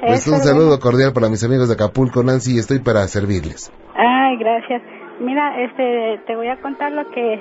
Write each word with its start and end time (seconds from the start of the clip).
Pues 0.00 0.26
un 0.28 0.38
saludo 0.38 0.78
cordial 0.78 1.12
para 1.12 1.28
mis 1.28 1.42
amigos 1.44 1.68
de 1.68 1.74
Acapulco, 1.74 2.22
Nancy, 2.22 2.58
estoy 2.58 2.80
para 2.80 3.06
servirles. 3.08 3.72
Ay, 3.94 4.36
gracias. 4.36 4.82
Mira, 5.20 5.62
este, 5.62 6.20
te 6.26 6.36
voy 6.36 6.48
a 6.48 6.60
contar 6.60 6.92
lo 6.92 7.08
que 7.10 7.40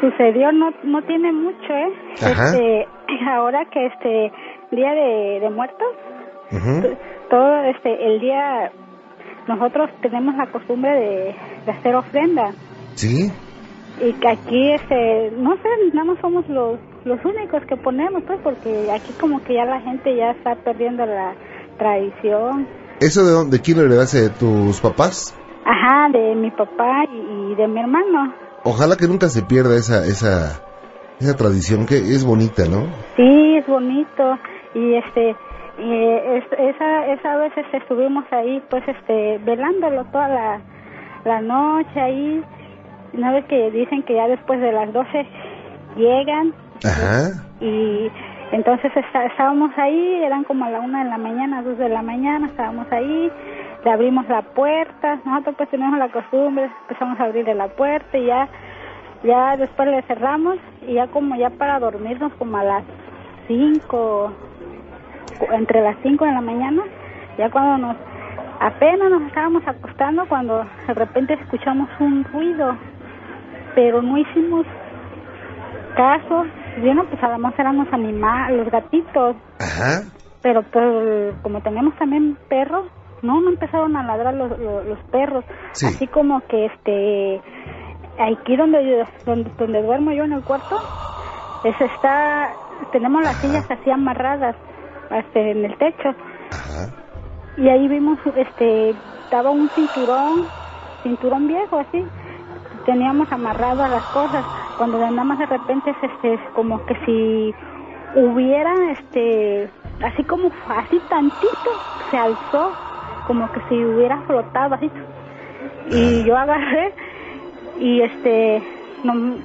sucedió, 0.00 0.52
no, 0.52 0.70
no 0.84 1.02
tiene 1.02 1.32
mucho, 1.32 1.72
¿eh? 1.72 1.92
Este, 2.14 2.86
ahora 3.30 3.64
que 3.72 3.86
este 3.86 4.32
día 4.70 4.92
de, 4.92 5.50
muertos, 5.50 5.88
todo 7.30 7.62
este, 7.64 8.06
el 8.06 8.20
día, 8.20 8.70
nosotros 9.46 9.90
tenemos 10.02 10.36
la 10.36 10.46
costumbre 10.46 10.90
de, 10.90 11.34
de 11.64 11.72
hacer 11.72 11.94
ofrenda. 11.94 12.52
Sí. 12.94 13.32
Y 14.00 14.12
que 14.12 14.28
aquí, 14.28 14.72
este, 14.72 15.32
no 15.36 15.56
sé, 15.56 15.68
nada 15.92 16.12
más 16.12 16.20
somos 16.20 16.46
los, 16.48 16.78
los 17.04 17.24
únicos 17.24 17.64
que 17.66 17.76
ponemos, 17.76 18.22
pues, 18.26 18.38
porque 18.42 18.90
aquí 18.90 19.12
como 19.20 19.42
que 19.44 19.54
ya 19.54 19.64
la 19.64 19.80
gente 19.80 20.14
ya 20.16 20.30
está 20.32 20.56
perdiendo 20.56 21.06
la 21.06 21.34
tradición. 21.78 22.66
¿Eso 23.00 23.24
de, 23.24 23.32
dónde, 23.32 23.56
de 23.58 23.62
quién 23.62 23.78
lo 23.78 23.84
heredaste? 23.84 24.22
¿De 24.22 24.30
tus 24.30 24.80
papás? 24.80 25.36
Ajá, 25.64 26.08
de 26.10 26.34
mi 26.34 26.50
papá 26.50 27.04
y, 27.04 27.54
de 27.54 27.68
mi 27.68 27.80
hermano. 27.80 28.34
Ojalá 28.64 28.96
que 28.96 29.06
nunca 29.06 29.28
se 29.28 29.42
pierda 29.42 29.76
esa, 29.76 30.04
esa, 30.06 30.62
esa 31.20 31.36
tradición 31.36 31.86
que 31.86 31.96
es 31.96 32.24
bonita, 32.24 32.64
¿no? 32.68 32.86
Sí, 33.16 33.56
es 33.56 33.66
bonito. 33.66 34.38
Y 34.74 34.94
este, 34.94 35.36
esa, 36.58 37.06
esa 37.12 37.36
vez 37.36 37.52
este, 37.56 37.76
estuvimos 37.76 38.24
ahí, 38.32 38.62
pues, 38.68 38.82
este, 38.88 39.38
velándolo 39.44 40.04
toda 40.06 40.28
la, 40.28 40.60
la 41.24 41.40
noche 41.40 42.00
ahí. 42.00 42.44
Una 43.12 43.32
vez 43.32 43.44
que 43.46 43.70
dicen 43.70 44.02
que 44.02 44.14
ya 44.14 44.28
después 44.28 44.60
de 44.60 44.72
las 44.72 44.92
12 44.92 45.26
llegan. 45.96 46.54
Ajá. 46.84 47.44
Y 47.60 48.10
entonces 48.52 48.92
estábamos 48.96 49.70
ahí, 49.76 50.22
eran 50.22 50.44
como 50.44 50.64
a 50.64 50.70
la 50.70 50.80
una 50.80 51.04
de 51.04 51.10
la 51.10 51.18
mañana, 51.18 51.62
dos 51.62 51.76
de 51.78 51.88
la 51.88 52.02
mañana, 52.02 52.46
estábamos 52.46 52.90
ahí, 52.90 53.30
le 53.84 53.90
abrimos 53.90 54.28
la 54.28 54.42
puerta, 54.42 55.18
nosotros 55.24 55.56
pues 55.56 55.68
tenemos 55.68 55.98
la 55.98 56.08
costumbre, 56.08 56.70
empezamos 56.82 57.20
a 57.20 57.24
abrirle 57.24 57.54
la 57.54 57.68
puerta 57.68 58.16
y 58.16 58.26
ya, 58.26 58.48
ya 59.22 59.56
después 59.56 59.88
le 59.88 60.02
cerramos 60.02 60.56
y 60.86 60.94
ya 60.94 61.08
como 61.08 61.36
ya 61.36 61.50
para 61.50 61.78
dormirnos 61.78 62.32
como 62.34 62.56
a 62.56 62.64
las 62.64 62.84
cinco, 63.46 64.32
entre 65.52 65.82
las 65.82 65.96
cinco 66.02 66.24
de 66.24 66.32
la 66.32 66.40
mañana, 66.40 66.82
ya 67.36 67.50
cuando 67.50 67.88
nos, 67.88 67.96
apenas 68.60 69.10
nos 69.10 69.22
estábamos 69.22 69.62
acostando 69.66 70.26
cuando 70.26 70.64
de 70.86 70.94
repente 70.94 71.34
escuchamos 71.34 71.88
un 72.00 72.24
ruido, 72.24 72.76
pero 73.74 74.00
no 74.00 74.16
hicimos 74.16 74.64
caso 75.96 76.46
bueno, 76.80 77.04
pues 77.08 77.22
además 77.22 77.54
eran 77.58 77.78
los 77.78 77.92
animales, 77.92 78.58
los 78.58 78.70
gatitos. 78.70 79.36
Ajá. 79.58 80.02
Pero 80.42 80.62
pues 80.62 81.34
como 81.42 81.60
tenemos 81.62 81.96
también 81.96 82.38
perros, 82.48 82.86
no, 83.22 83.40
no 83.40 83.50
empezaron 83.50 83.96
a 83.96 84.04
ladrar 84.04 84.34
los, 84.34 84.58
los, 84.58 84.98
perros. 85.10 85.44
Así 85.72 86.06
como 86.06 86.40
que 86.46 86.66
este, 86.66 87.42
aquí 88.18 88.56
donde, 88.56 89.04
donde, 89.24 89.50
donde 89.58 89.82
duermo 89.82 90.12
yo 90.12 90.24
en 90.24 90.32
el 90.32 90.42
cuarto, 90.42 90.76
es 91.64 91.80
está, 91.80 92.50
tenemos 92.92 93.22
las 93.22 93.36
sillas 93.36 93.68
así 93.70 93.90
amarradas 93.90 94.56
este, 95.10 95.50
en 95.50 95.64
el 95.64 95.76
techo. 95.78 96.10
Ajá. 96.50 96.94
Y 97.56 97.68
ahí 97.68 97.88
vimos, 97.88 98.18
este, 98.36 98.94
estaba 99.24 99.50
un 99.50 99.68
cinturón, 99.70 100.46
cinturón 101.02 101.48
viejo 101.48 101.78
así, 101.78 102.04
teníamos 102.88 103.30
amarradas 103.30 103.90
las 103.90 104.04
cosas 104.14 104.42
cuando 104.78 104.96
nada 104.98 105.22
más 105.22 105.38
de 105.38 105.44
repente 105.44 105.90
es 105.90 105.96
este 106.10 106.40
como 106.54 106.82
que 106.86 106.94
si 107.04 107.54
hubiera 108.18 108.72
este 108.92 109.68
así 110.02 110.24
como 110.24 110.50
así 110.70 110.98
tantito 111.10 111.70
se 112.10 112.16
alzó 112.16 112.72
como 113.26 113.52
que 113.52 113.60
si 113.68 113.84
hubiera 113.84 114.16
flotado 114.22 114.76
así. 114.76 114.90
Y 115.90 116.24
yo 116.24 116.34
agarré 116.34 116.94
y 117.78 118.00
este 118.00 118.62
no, 119.04 119.36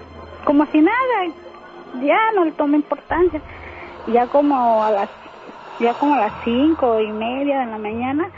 como 0.46 0.66
si 0.67 0.79
nada 0.79 1.25
ya 2.01 2.17
no 2.35 2.46
le 2.46 2.53
tomé 2.53 2.78
importancia. 2.78 3.41
Ya 4.07 4.25
como 4.28 4.85
a 4.85 4.90
las 4.90 5.09
ya 5.81 5.94
como 5.96 6.16
a 6.16 6.19
las 6.19 6.34
cinco 6.46 6.97
y 7.01 7.12
media 7.12 7.59
de 7.59 7.66
la 7.66 7.78
mañana 7.78 8.29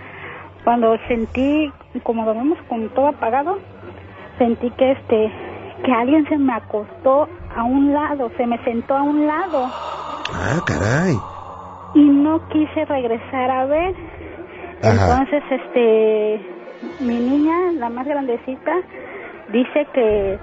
cuando 0.64 0.98
sentí 1.08 1.72
como 2.02 2.26
dormimos 2.26 2.58
con 2.68 2.90
todo 2.90 3.10
apagado 3.10 3.60
sentí 4.38 4.70
que 4.72 4.92
este 4.92 5.32
que 5.84 5.92
alguien 5.92 6.28
se 6.28 6.38
me 6.38 6.54
acostó 6.54 7.28
a 7.56 7.64
un 7.64 7.94
lado, 7.94 8.32
se 8.38 8.46
me 8.48 8.58
sentó 8.64 8.96
a 8.96 9.04
un 9.04 9.28
lado. 9.28 9.66
Ah, 10.34 10.60
caray. 10.66 11.16
Y 11.94 12.04
no 12.04 12.48
quise 12.50 12.86
regresar 12.86 13.52
a 13.52 13.66
ver. 13.66 13.96
Entonces, 14.82 15.44
este, 15.50 16.42
mi 17.00 17.16
niña, 17.16 17.72
la 17.74 17.90
más 17.90 18.06
grandecita, 18.06 18.74
dice 19.50 19.88
que, 19.94 20.40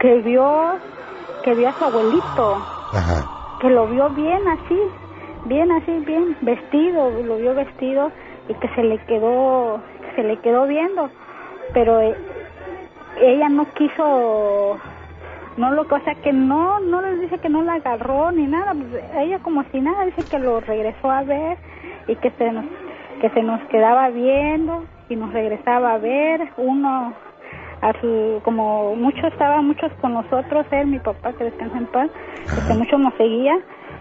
que 0.00 0.14
vio, 0.22 0.72
que 1.44 1.54
vio 1.54 1.68
a 1.68 1.78
su 1.78 1.84
abuelito. 1.84 2.54
Ajá. 2.92 3.58
Que 3.60 3.70
lo 3.70 3.86
vio 3.86 4.10
bien 4.10 4.40
así, 4.48 4.80
bien 5.44 5.70
así, 5.70 5.92
bien 6.06 6.36
vestido, 6.40 7.10
lo 7.24 7.36
vio 7.36 7.54
vestido 7.54 8.10
y 8.48 8.54
que 8.54 8.68
se 8.74 8.82
le 8.82 8.98
quedó, 9.04 9.80
se 10.16 10.22
le 10.22 10.38
quedó 10.38 10.66
viendo. 10.66 11.10
Pero 11.72 12.00
eh, 12.00 12.16
ella 13.20 13.48
no 13.48 13.66
quiso 13.74 14.78
no 15.56 15.70
lo 15.72 15.82
o 15.82 16.00
sea 16.00 16.14
que 16.22 16.32
no 16.32 16.80
no 16.80 17.02
les 17.02 17.20
dice 17.20 17.38
que 17.38 17.48
no 17.48 17.62
la 17.62 17.74
agarró 17.74 18.32
ni 18.32 18.46
nada 18.46 18.74
pues, 18.74 19.04
ella 19.16 19.38
como 19.40 19.62
si 19.64 19.80
nada 19.80 20.04
dice 20.06 20.24
que 20.30 20.38
lo 20.38 20.60
regresó 20.60 21.10
a 21.10 21.22
ver 21.22 21.58
y 22.06 22.16
que 22.16 22.30
se 22.30 22.52
nos 22.52 22.64
que 23.22 23.30
se 23.30 23.42
nos 23.42 23.60
quedaba 23.68 24.08
viendo 24.08 24.84
y 25.08 25.16
nos 25.16 25.32
regresaba 25.32 25.94
a 25.94 25.98
ver. 25.98 26.48
Uno 26.56 27.14
a 27.80 27.92
como 28.44 28.94
muchos 28.96 29.24
estaba 29.32 29.60
muchos 29.62 29.92
con 30.00 30.14
nosotros 30.14 30.66
él 30.70 30.86
mi 30.86 31.00
papá 31.00 31.32
que 31.32 31.44
descansa 31.44 31.78
en 31.78 31.86
paz 31.86 32.10
este 32.46 32.74
mucho 32.74 32.96
nos 32.96 33.12
seguía 33.14 33.58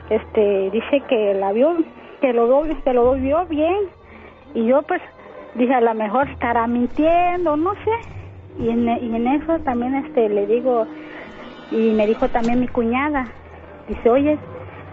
este 0.08 0.70
dice 0.70 1.02
que 1.10 1.34
la 1.34 1.52
vio 1.52 1.78
que 2.20 2.32
lo 2.32 2.64
que 2.84 2.94
lo 2.94 3.14
vio 3.14 3.46
bien. 3.48 3.90
Y 4.54 4.66
yo 4.66 4.82
pues 4.84 5.02
dije 5.56 5.74
a 5.74 5.82
lo 5.82 5.94
mejor 5.96 6.30
estará 6.30 6.68
mintiendo 6.68 7.56
no 7.58 7.74
sé 7.74 8.21
y 8.60 8.70
en, 8.70 8.88
y 8.88 9.16
en 9.16 9.28
eso 9.28 9.60
también 9.60 9.96
este 9.96 10.30
le 10.30 10.46
digo 10.46 10.86
y 11.72 11.92
me 11.94 12.06
dijo 12.08 12.28
también 12.30 12.60
mi 12.60 12.68
cuñada 12.68 13.28
dice 13.88 14.10
oye 14.10 14.38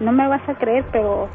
no 0.00 0.12
me 0.12 0.28
vas 0.28 0.46
a 0.48 0.54
creer 0.54 0.84
pero 0.92 1.28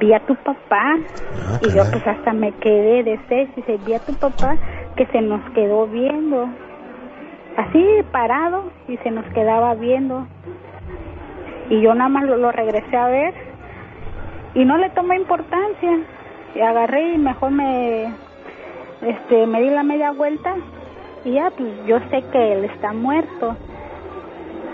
vi 0.00 0.12
a 0.12 0.20
tu 0.20 0.34
papá 0.36 0.96
ah, 0.96 1.58
y 1.62 1.70
yo 1.72 1.82
pues 1.90 2.06
hasta 2.06 2.32
me 2.32 2.52
quedé 2.52 3.02
de 3.02 3.20
seis 3.28 3.48
dice 3.56 3.78
vi 3.86 3.94
a 3.94 4.00
tu 4.00 4.14
papá 4.14 4.56
que 4.96 5.06
se 5.06 5.20
nos 5.20 5.48
quedó 5.50 5.86
viendo 5.86 6.48
así 7.56 7.84
parado 8.10 8.70
y 8.88 8.96
se 8.98 9.10
nos 9.10 9.24
quedaba 9.32 9.74
viendo. 9.74 10.26
Y 11.68 11.80
yo 11.80 11.94
nada 11.94 12.08
más 12.08 12.24
lo, 12.24 12.36
lo 12.36 12.50
regresé 12.50 12.96
a 12.96 13.08
ver 13.08 13.34
y 14.54 14.64
no 14.64 14.76
le 14.76 14.90
tomé 14.90 15.16
importancia. 15.16 15.98
Y 16.54 16.60
agarré 16.60 17.14
y 17.14 17.18
mejor 17.18 17.52
me 17.52 18.12
este 19.02 19.46
me 19.46 19.62
di 19.62 19.70
la 19.70 19.82
media 19.82 20.10
vuelta 20.10 20.56
y 21.24 21.32
ya 21.32 21.50
pues 21.56 21.68
yo 21.86 21.98
sé 22.10 22.22
que 22.32 22.52
él 22.52 22.64
está 22.64 22.92
muerto. 22.92 23.56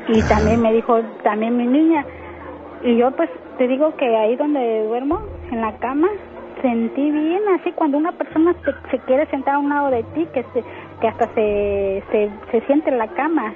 Y 0.08 0.22
también 0.22 0.60
me 0.60 0.72
dijo 0.72 1.00
también 1.22 1.56
mi 1.56 1.66
niña. 1.66 2.04
Y 2.82 2.96
yo 2.96 3.10
pues 3.12 3.28
te 3.58 3.66
digo 3.66 3.96
que 3.96 4.16
ahí 4.16 4.36
donde 4.36 4.86
duermo 4.86 5.20
en 5.50 5.60
la 5.60 5.72
cama 5.78 6.08
sentí 6.62 7.10
bien 7.10 7.42
así 7.58 7.72
cuando 7.72 7.98
una 7.98 8.12
persona 8.12 8.54
se, 8.90 8.98
quiere 9.00 9.26
sentar 9.26 9.56
a 9.56 9.58
un 9.58 9.68
lado 9.68 9.90
de 9.90 10.02
ti 10.14 10.26
que 10.32 10.42
se 10.54 10.64
que 11.00 11.08
hasta 11.08 11.26
se, 11.34 12.02
se, 12.10 12.30
se 12.50 12.60
siente 12.66 12.90
en 12.90 12.98
la 12.98 13.08
cama. 13.08 13.52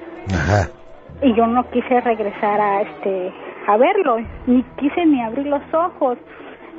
Y 1.21 1.33
yo 1.33 1.47
no 1.47 1.69
quise 1.69 2.01
regresar 2.01 2.59
a 2.59 2.81
este 2.81 3.33
a 3.67 3.77
verlo 3.77 4.17
ni 4.47 4.63
quise 4.77 5.05
ni 5.05 5.21
abrir 5.21 5.47
los 5.47 5.61
ojos. 5.73 6.17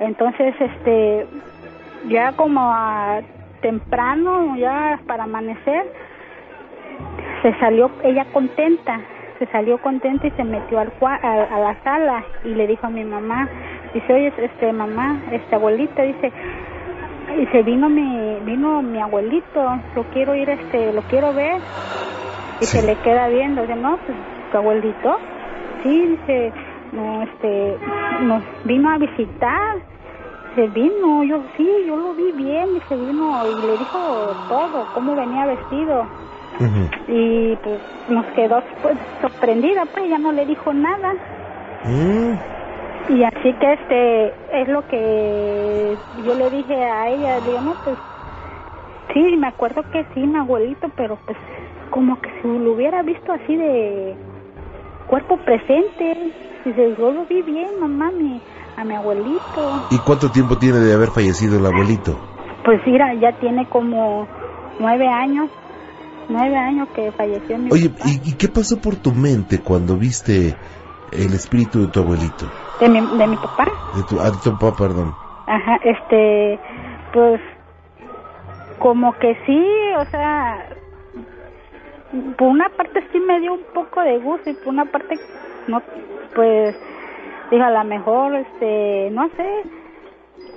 Entonces 0.00 0.54
este 0.60 1.26
ya 2.08 2.32
como 2.32 2.60
a 2.60 3.20
temprano, 3.62 4.56
ya 4.56 5.00
para 5.06 5.24
amanecer, 5.24 5.86
se 7.40 7.54
salió 7.58 7.90
ella 8.04 8.26
contenta, 8.32 9.00
se 9.38 9.46
salió 9.46 9.78
contenta 9.78 10.26
y 10.26 10.30
se 10.32 10.44
metió 10.44 10.78
al 10.78 10.92
a, 11.00 11.58
la 11.58 11.76
sala 11.82 12.22
y 12.44 12.48
le 12.48 12.66
dijo 12.66 12.86
a 12.86 12.90
mi 12.90 13.04
mamá, 13.04 13.48
dice, 13.94 14.12
oye, 14.12 14.32
este 14.36 14.72
mamá, 14.72 15.20
este 15.32 15.54
abuelita, 15.54 16.02
dice, 16.02 16.30
dice, 17.36 17.62
vino 17.62 17.88
mi, 17.88 18.38
vino 18.44 18.82
mi 18.82 19.00
abuelito, 19.00 19.78
lo 19.96 20.04
quiero 20.12 20.34
ir, 20.34 20.50
este, 20.50 20.92
lo 20.92 21.02
quiero 21.02 21.32
ver, 21.32 21.60
y 22.60 22.66
se 22.66 22.82
le 22.82 22.96
queda 22.96 23.28
viendo, 23.28 23.62
dice, 23.62 23.76
no, 23.76 23.96
pues, 23.96 24.16
tu 24.50 24.58
abuelito, 24.58 25.18
sí, 25.82 26.06
dice, 26.06 26.52
no, 26.92 27.22
este, 27.22 27.76
nos 28.22 28.42
vino 28.64 28.90
a 28.90 28.98
visitar, 28.98 29.78
se 30.54 30.68
vino, 30.68 31.24
yo 31.24 31.42
sí, 31.56 31.68
yo 31.86 31.96
lo 31.96 32.14
vi 32.14 32.30
bien 32.32 32.68
y 32.76 32.80
se 32.88 32.96
vino 32.96 33.46
y 33.46 33.54
le 33.54 33.78
dijo 33.78 34.34
todo, 34.48 34.86
cómo 34.92 35.14
venía 35.16 35.46
vestido. 35.46 36.06
Y 37.08 37.56
pues 37.56 37.80
nos 38.08 38.26
quedó 38.34 38.62
pues, 38.82 38.96
sorprendida, 39.20 39.84
pues 39.86 40.08
ya 40.08 40.18
no 40.18 40.32
le 40.32 40.46
dijo 40.46 40.72
nada. 40.72 41.14
Mm. 41.84 42.34
Y 43.14 43.24
así 43.24 43.52
que 43.54 43.72
este 43.72 44.32
es 44.52 44.68
lo 44.68 44.86
que 44.88 45.98
yo 46.24 46.34
le 46.34 46.50
dije 46.50 46.74
a 46.74 47.08
ella, 47.08 47.40
digo, 47.40 47.60
no, 47.60 47.74
pues 47.84 47.98
sí, 49.12 49.36
me 49.36 49.48
acuerdo 49.48 49.82
que 49.90 50.04
sí, 50.14 50.20
mi 50.20 50.38
abuelito, 50.38 50.88
pero 50.96 51.18
pues 51.26 51.36
como 51.90 52.20
que 52.20 52.30
si 52.40 52.48
lo 52.48 52.72
hubiera 52.72 53.02
visto 53.02 53.32
así 53.32 53.56
de 53.56 54.14
cuerpo 55.08 55.36
presente, 55.38 56.32
dice, 56.64 56.94
yo 56.96 57.10
lo 57.10 57.24
vi 57.26 57.42
bien, 57.42 57.68
mamá, 57.80 58.10
mi, 58.12 58.40
a 58.76 58.84
mi 58.84 58.94
abuelito. 58.94 59.86
¿Y 59.90 59.98
cuánto 60.00 60.30
tiempo 60.30 60.56
tiene 60.56 60.78
de 60.78 60.94
haber 60.94 61.10
fallecido 61.10 61.58
el 61.58 61.66
abuelito? 61.66 62.18
Pues 62.64 62.80
mira, 62.86 63.12
ya 63.14 63.32
tiene 63.40 63.68
como 63.68 64.26
nueve 64.78 65.06
años, 65.08 65.50
nueve 66.28 66.56
años 66.56 66.88
que 66.94 67.10
falleció 67.12 67.58
mi 67.58 67.70
Oye, 67.72 67.90
papá. 67.90 68.04
¿y, 68.08 68.30
y 68.30 68.36
qué 68.36 68.48
pasó 68.48 68.80
por 68.80 68.96
tu 68.96 69.12
mente 69.12 69.58
cuando 69.62 69.96
viste 69.96 70.54
el 71.12 71.34
espíritu 71.34 71.80
de 71.82 71.88
tu 71.88 72.00
abuelito? 72.00 72.46
De 72.80 72.88
mi, 72.88 73.00
de 73.18 73.26
mi 73.26 73.36
papá. 73.36 73.66
De 73.96 74.02
tu, 74.04 74.20
ah, 74.20 74.30
de 74.30 74.38
tu 74.38 74.56
papá, 74.58 74.76
perdón. 74.76 75.14
Ajá, 75.46 75.78
este, 75.84 76.58
pues, 77.12 77.40
como 78.78 79.12
que 79.18 79.36
sí, 79.46 79.64
o 79.98 80.04
sea, 80.10 80.66
por 82.38 82.48
una 82.48 82.68
parte 82.70 83.04
sí 83.12 83.18
me 83.20 83.40
dio 83.40 83.54
un 83.54 83.64
poco 83.74 84.00
de 84.02 84.18
gusto 84.18 84.50
y 84.50 84.54
por 84.54 84.68
una 84.68 84.84
parte, 84.84 85.18
no, 85.68 85.82
pues, 86.34 86.74
digo, 87.52 87.64
a 87.64 87.70
lo 87.70 87.84
mejor, 87.84 88.34
este, 88.34 89.10
no 89.12 89.28
sé, 89.36 89.62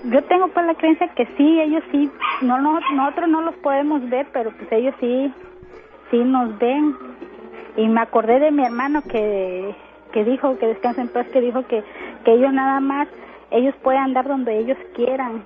yo 0.05 0.23
tengo 0.23 0.47
pues 0.47 0.65
la 0.65 0.75
creencia 0.75 1.09
que 1.09 1.25
sí, 1.35 1.59
ellos 1.59 1.83
sí, 1.91 2.09
no, 2.41 2.57
no, 2.59 2.79
nosotros 2.93 3.27
no 3.27 3.41
los 3.41 3.55
podemos 3.55 4.09
ver, 4.09 4.27
pero 4.31 4.51
pues 4.51 4.71
ellos 4.71 4.95
sí, 5.01 5.33
sí 6.09 6.17
nos 6.19 6.57
ven. 6.57 6.95
Y 7.75 7.89
me 7.89 7.99
acordé 7.99 8.39
de 8.39 8.51
mi 8.51 8.63
hermano 8.63 9.01
que, 9.01 9.75
que 10.13 10.23
dijo, 10.23 10.57
que 10.57 10.67
descansa 10.67 11.01
en 11.01 11.09
paz, 11.09 11.27
que 11.33 11.41
dijo 11.41 11.67
que, 11.67 11.83
que 12.23 12.31
ellos 12.31 12.53
nada 12.53 12.79
más, 12.79 13.09
ellos 13.51 13.75
pueden 13.83 14.01
andar 14.01 14.25
donde 14.25 14.57
ellos 14.57 14.77
quieran, 14.95 15.43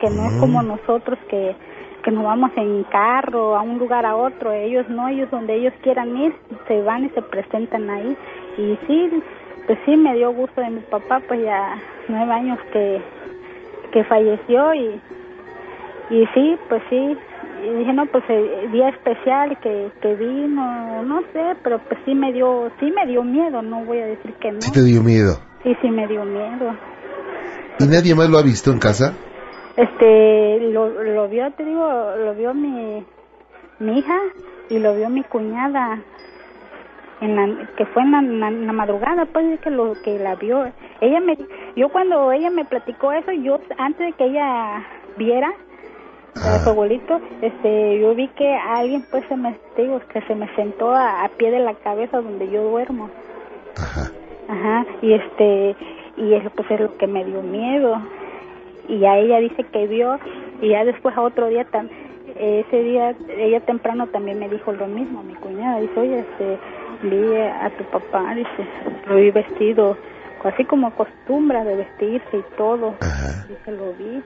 que 0.00 0.10
no 0.10 0.26
es 0.26 0.32
como 0.40 0.64
nosotros 0.64 1.16
que, 1.28 1.54
que 2.02 2.10
nos 2.10 2.24
vamos 2.24 2.50
en 2.56 2.82
carro 2.90 3.56
a 3.56 3.62
un 3.62 3.78
lugar 3.78 4.04
a 4.04 4.16
otro, 4.16 4.50
ellos 4.50 4.88
no, 4.88 5.06
ellos 5.06 5.30
donde 5.30 5.54
ellos 5.54 5.74
quieran 5.82 6.16
ir, 6.16 6.34
se 6.66 6.82
van 6.82 7.04
y 7.04 7.10
se 7.10 7.22
presentan 7.22 7.88
ahí. 7.88 8.16
Y 8.58 8.76
sí, 8.88 9.22
pues 9.66 9.78
sí 9.84 9.96
me 9.96 10.14
dio 10.14 10.32
gusto 10.32 10.60
de 10.60 10.70
mi 10.70 10.80
papá, 10.80 11.20
pues 11.26 11.42
ya 11.42 11.80
nueve 12.08 12.32
años 12.32 12.58
que, 12.72 13.00
que 13.92 14.04
falleció 14.04 14.74
y, 14.74 15.00
y 16.10 16.26
sí, 16.34 16.56
pues 16.68 16.82
sí, 16.90 17.16
y 17.64 17.74
dije, 17.74 17.92
no, 17.92 18.06
pues 18.06 18.24
el 18.28 18.72
día 18.72 18.88
especial 18.88 19.58
que, 19.60 19.90
que 20.00 20.14
vino, 20.16 21.02
no 21.04 21.20
sé, 21.32 21.56
pero 21.62 21.78
pues 21.78 22.00
sí 22.04 22.14
me 22.14 22.32
dio, 22.32 22.70
sí 22.80 22.90
me 22.90 23.06
dio 23.06 23.22
miedo, 23.22 23.62
no 23.62 23.84
voy 23.84 23.98
a 23.98 24.06
decir 24.06 24.32
que 24.34 24.50
no. 24.50 24.60
Sí 24.60 24.72
te 24.72 24.82
dio 24.82 25.02
miedo. 25.02 25.38
Sí, 25.62 25.76
sí 25.80 25.88
me 25.90 26.06
dio 26.08 26.24
miedo. 26.24 26.74
¿Y 27.78 27.86
nadie 27.86 28.14
más 28.14 28.28
lo 28.28 28.38
ha 28.38 28.42
visto 28.42 28.72
en 28.72 28.78
casa? 28.78 29.14
Este, 29.76 30.58
lo, 30.72 30.88
lo 30.88 31.28
vio, 31.28 31.50
te 31.52 31.64
digo, 31.64 31.88
lo 32.16 32.34
vio 32.34 32.52
mi, 32.52 33.04
mi 33.78 33.98
hija 33.98 34.18
y 34.68 34.78
lo 34.78 34.94
vio 34.94 35.08
mi 35.08 35.22
cuñada 35.22 36.00
en 37.22 37.36
la, 37.36 37.66
que 37.76 37.86
fue 37.86 38.02
en 38.02 38.10
la, 38.12 38.18
en 38.18 38.40
la- 38.40 38.48
en 38.48 38.66
la 38.66 38.72
madrugada, 38.72 39.26
pues 39.26 39.60
que 39.60 39.70
lo 39.70 39.94
que 40.02 40.18
la 40.18 40.34
vio. 40.36 40.66
Ella 41.00 41.20
me, 41.20 41.36
yo 41.76 41.88
cuando 41.90 42.32
ella 42.32 42.50
me 42.50 42.64
platicó 42.64 43.12
eso, 43.12 43.32
yo 43.32 43.58
antes 43.78 44.06
de 44.06 44.12
que 44.12 44.24
ella 44.24 44.84
viera 45.16 45.52
a 46.44 46.62
su 46.64 46.70
abuelito, 46.70 47.20
este, 47.40 48.00
yo 48.00 48.14
vi 48.14 48.28
que 48.28 48.52
alguien 48.54 49.04
pues 49.10 49.24
se 49.28 49.36
me, 49.36 49.54
digo, 49.76 50.00
que 50.12 50.20
se 50.22 50.34
me 50.34 50.48
sentó 50.56 50.90
a, 50.92 51.24
a 51.24 51.28
pie 51.30 51.50
de 51.50 51.60
la 51.60 51.74
cabeza 51.74 52.20
donde 52.20 52.50
yo 52.50 52.62
duermo. 52.70 53.08
Ajá. 53.80 54.10
Ajá, 54.48 54.86
y 55.02 55.12
este, 55.12 55.76
y 56.16 56.34
eso 56.34 56.50
pues 56.56 56.70
es 56.70 56.80
lo 56.80 56.96
que 56.96 57.06
me 57.06 57.24
dio 57.24 57.42
miedo. 57.42 57.96
Y 58.88 59.04
a 59.04 59.18
ella 59.18 59.38
dice 59.38 59.64
que 59.64 59.86
vio, 59.86 60.18
y 60.60 60.70
ya 60.70 60.84
después 60.84 61.16
a 61.16 61.22
otro 61.22 61.46
día, 61.48 61.64
tam- 61.70 61.88
ese 62.36 62.82
día, 62.82 63.14
ella 63.36 63.60
temprano 63.60 64.08
también 64.08 64.38
me 64.38 64.48
dijo 64.48 64.72
lo 64.72 64.86
mismo, 64.88 65.22
mi 65.22 65.34
cuñada, 65.34 65.80
dice, 65.80 66.00
oye, 66.00 66.18
este, 66.20 66.58
vi 67.02 67.36
a 67.36 67.70
tu 67.76 67.84
papá, 67.84 68.34
dice, 68.34 68.68
lo 69.06 69.16
vi 69.16 69.30
vestido, 69.30 69.96
así 70.44 70.64
como 70.64 70.88
acostumbra 70.88 71.64
de 71.64 71.76
vestirse 71.76 72.36
y 72.36 72.56
todo, 72.56 72.94
Ajá. 73.00 73.46
dice, 73.48 73.72
lo 73.72 73.92
vi, 73.94 74.22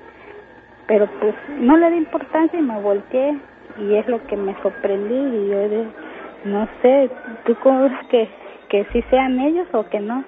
pero 0.87 1.09
pues 1.21 1.35
no 1.59 1.77
le 1.77 1.91
di 1.91 1.97
importancia 1.99 2.59
y 2.59 2.63
me 2.63 2.81
volteé, 2.81 3.39
y 3.79 3.97
es 3.97 4.07
lo 4.09 4.25
que 4.27 4.37
me 4.37 4.55
sorprendí, 4.63 5.15
y 5.15 5.49
yo 5.51 5.59
de, 5.69 5.87
no 6.45 6.69
sé, 6.83 7.11
¿tú 7.45 7.55
cómo 7.63 7.89
que, 8.11 8.29
que 8.69 8.87
sí 8.93 9.03
sean 9.11 9.39
ellos 9.41 9.67
o 9.73 9.85
que 9.89 10.01
no? 10.01 10.25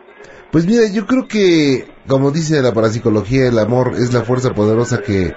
Pues 0.51 0.67
mira, 0.67 0.83
yo 0.93 1.07
creo 1.07 1.29
que, 1.29 1.85
como 2.09 2.31
dice 2.31 2.63
la 2.63 2.73
parapsicología, 2.73 3.49
el 3.49 3.59
amor 3.59 3.93
es 3.95 4.13
la 4.15 4.23
fuerza 4.23 4.55
poderosa 4.55 5.03
que 5.03 5.33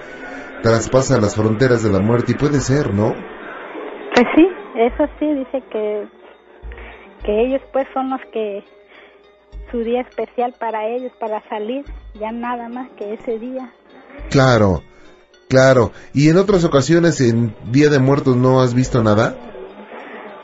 traspasa 0.62 1.20
las 1.20 1.36
fronteras 1.36 1.82
de 1.82 1.92
la 1.92 2.00
muerte 2.00 2.32
y 2.32 2.34
puede 2.34 2.60
ser, 2.60 2.94
¿no? 2.94 3.14
Pues 4.14 4.26
sí, 4.34 4.46
eso 4.76 5.04
sí, 5.18 5.26
dice 5.34 5.62
que, 5.70 6.06
que 7.24 7.40
ellos 7.46 7.60
pues 7.72 7.86
son 7.94 8.10
los 8.10 8.20
que, 8.32 8.62
su 9.70 9.78
día 9.80 10.00
especial 10.02 10.54
para 10.58 10.86
ellos, 10.88 11.12
para 11.18 11.40
salir, 11.48 11.84
ya 12.14 12.30
nada 12.32 12.68
más 12.68 12.90
que 12.98 13.14
ese 13.14 13.38
día. 13.38 13.70
Claro, 14.30 14.82
claro. 15.48 15.92
¿Y 16.12 16.28
en 16.28 16.36
otras 16.36 16.64
ocasiones, 16.64 17.20
en 17.20 17.54
Día 17.70 17.88
de 17.88 17.98
Muertos, 17.98 18.36
no 18.36 18.60
has 18.60 18.74
visto 18.74 19.02
nada? 19.02 19.34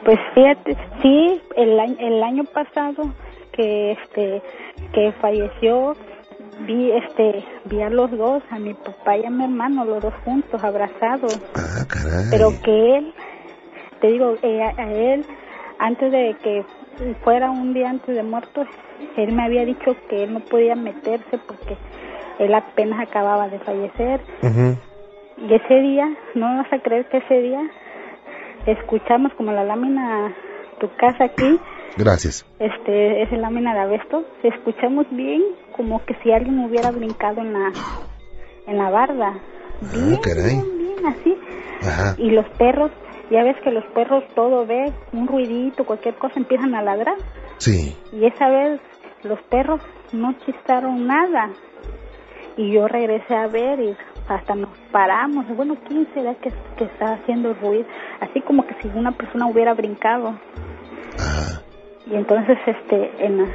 Pues 0.05 0.19
fíjate, 0.35 0.77
sí, 1.03 1.43
el, 1.57 1.79
año- 1.79 1.97
el 1.99 2.23
año 2.23 2.45
pasado 2.45 3.13
que 3.53 3.93
este 3.93 4.43
que 4.95 5.13
falleció 5.21 5.95
vi 6.67 6.93
este 6.93 7.45
vi 7.67 7.83
a 7.83 7.91
los 7.91 8.11
dos, 8.13 8.43
a 8.51 8.59
mi 8.59 8.73
papá 8.73 9.19
y 9.19 9.27
a 9.27 9.31
mi 9.31 9.45
hermano, 9.45 9.85
los 9.85 10.03
dos 10.03 10.15
juntos 10.25 10.63
abrazados. 10.65 11.39
Ah, 11.55 11.85
caray. 11.87 12.27
pero 12.31 12.51
que 12.63 12.97
él, 12.97 13.13
te 14.01 14.07
digo, 14.13 14.37
eh, 14.43 14.63
a, 14.63 14.81
a 14.81 14.93
él, 14.93 15.27
antes 15.79 16.11
de 16.13 16.37
que 16.43 16.65
fuera 17.23 17.51
un 17.51 17.73
día 17.75 17.91
antes 17.91 18.15
de 18.15 18.23
muerto, 18.23 18.65
él 19.17 19.33
me 19.33 19.45
había 19.45 19.65
dicho 19.65 19.97
que 20.09 20.25
él 20.25 20.33
no 20.35 20.41
podía 20.41 20.75
meterse 20.75 21.39
porque 21.47 21.77
él 22.39 22.55
apenas 22.55 23.01
acababa 23.01 23.49
de 23.49 23.59
fallecer. 23.61 24.21
Y 25.37 25.55
ese 25.55 25.75
día, 25.81 26.09
no 26.35 26.47
vas 26.59 26.73
a 26.73 26.81
creer 26.81 27.07
que 27.09 27.19
ese 27.19 27.41
día 27.43 27.61
escuchamos 28.67 29.33
como 29.35 29.53
la 29.53 29.65
lámina, 29.65 30.35
tu 30.81 30.89
casa 30.97 31.25
aquí, 31.25 31.59
Gracias. 31.97 32.45
este, 32.59 33.23
es 33.23 33.33
lámina 33.33 33.75
de 33.75 33.81
abesto, 33.81 34.25
escuchamos 34.43 35.07
bien 35.11 35.43
como 35.77 36.05
que 36.05 36.15
si 36.23 36.33
alguien 36.33 36.59
hubiera 36.61 36.91
brincado 36.91 37.41
en 37.41 37.53
la, 37.53 37.73
en 38.67 38.79
la 38.79 38.91
barda. 38.91 39.35
Bien, 39.93 40.15
Ah, 40.17 40.21
caray. 40.23 40.57
bien, 40.57 40.79
bien, 40.79 41.07
así 41.07 41.37
Ajá. 41.83 42.15
y 42.19 42.31
los 42.31 42.47
perros, 42.59 42.91
ya 43.31 43.43
ves 43.43 43.57
que 43.63 43.71
los 43.71 43.85
perros 43.87 44.25
todo 44.35 44.67
ve, 44.67 44.93
un 45.13 45.27
ruidito, 45.27 45.85
cualquier 45.85 46.15
cosa 46.15 46.35
empiezan 46.37 46.75
a 46.75 46.83
ladrar. 46.83 47.17
Sí. 47.59 47.97
Y 48.13 48.25
esa 48.27 48.49
vez 48.49 48.81
los 49.23 49.41
perros 49.43 49.81
no 50.13 50.33
chistaron 50.45 51.07
nada. 51.07 51.51
Y 52.57 52.73
yo 52.73 52.89
regresé 52.89 53.35
a 53.35 53.47
ver 53.47 53.81
y 53.81 53.97
hasta 54.29 54.55
nos 54.55 54.77
paramos. 54.91 55.47
Bueno, 55.57 55.77
¿quién 55.87 56.07
será 56.15 56.35
que, 56.35 56.51
que 56.77 56.85
está 56.85 57.15
haciendo 57.15 57.55
ruido? 57.55 57.87
Así 58.21 58.41
como 58.41 58.67
que 58.67 58.75
si 58.81 58.89
una 58.89 59.13
persona 59.13 59.47
hubiera 59.47 59.75
brincado. 59.75 60.39
Ajá. 61.19 61.63
Y 62.11 62.15
entonces, 62.15 62.59
este, 62.67 63.25
en 63.25 63.39
la, 63.39 63.49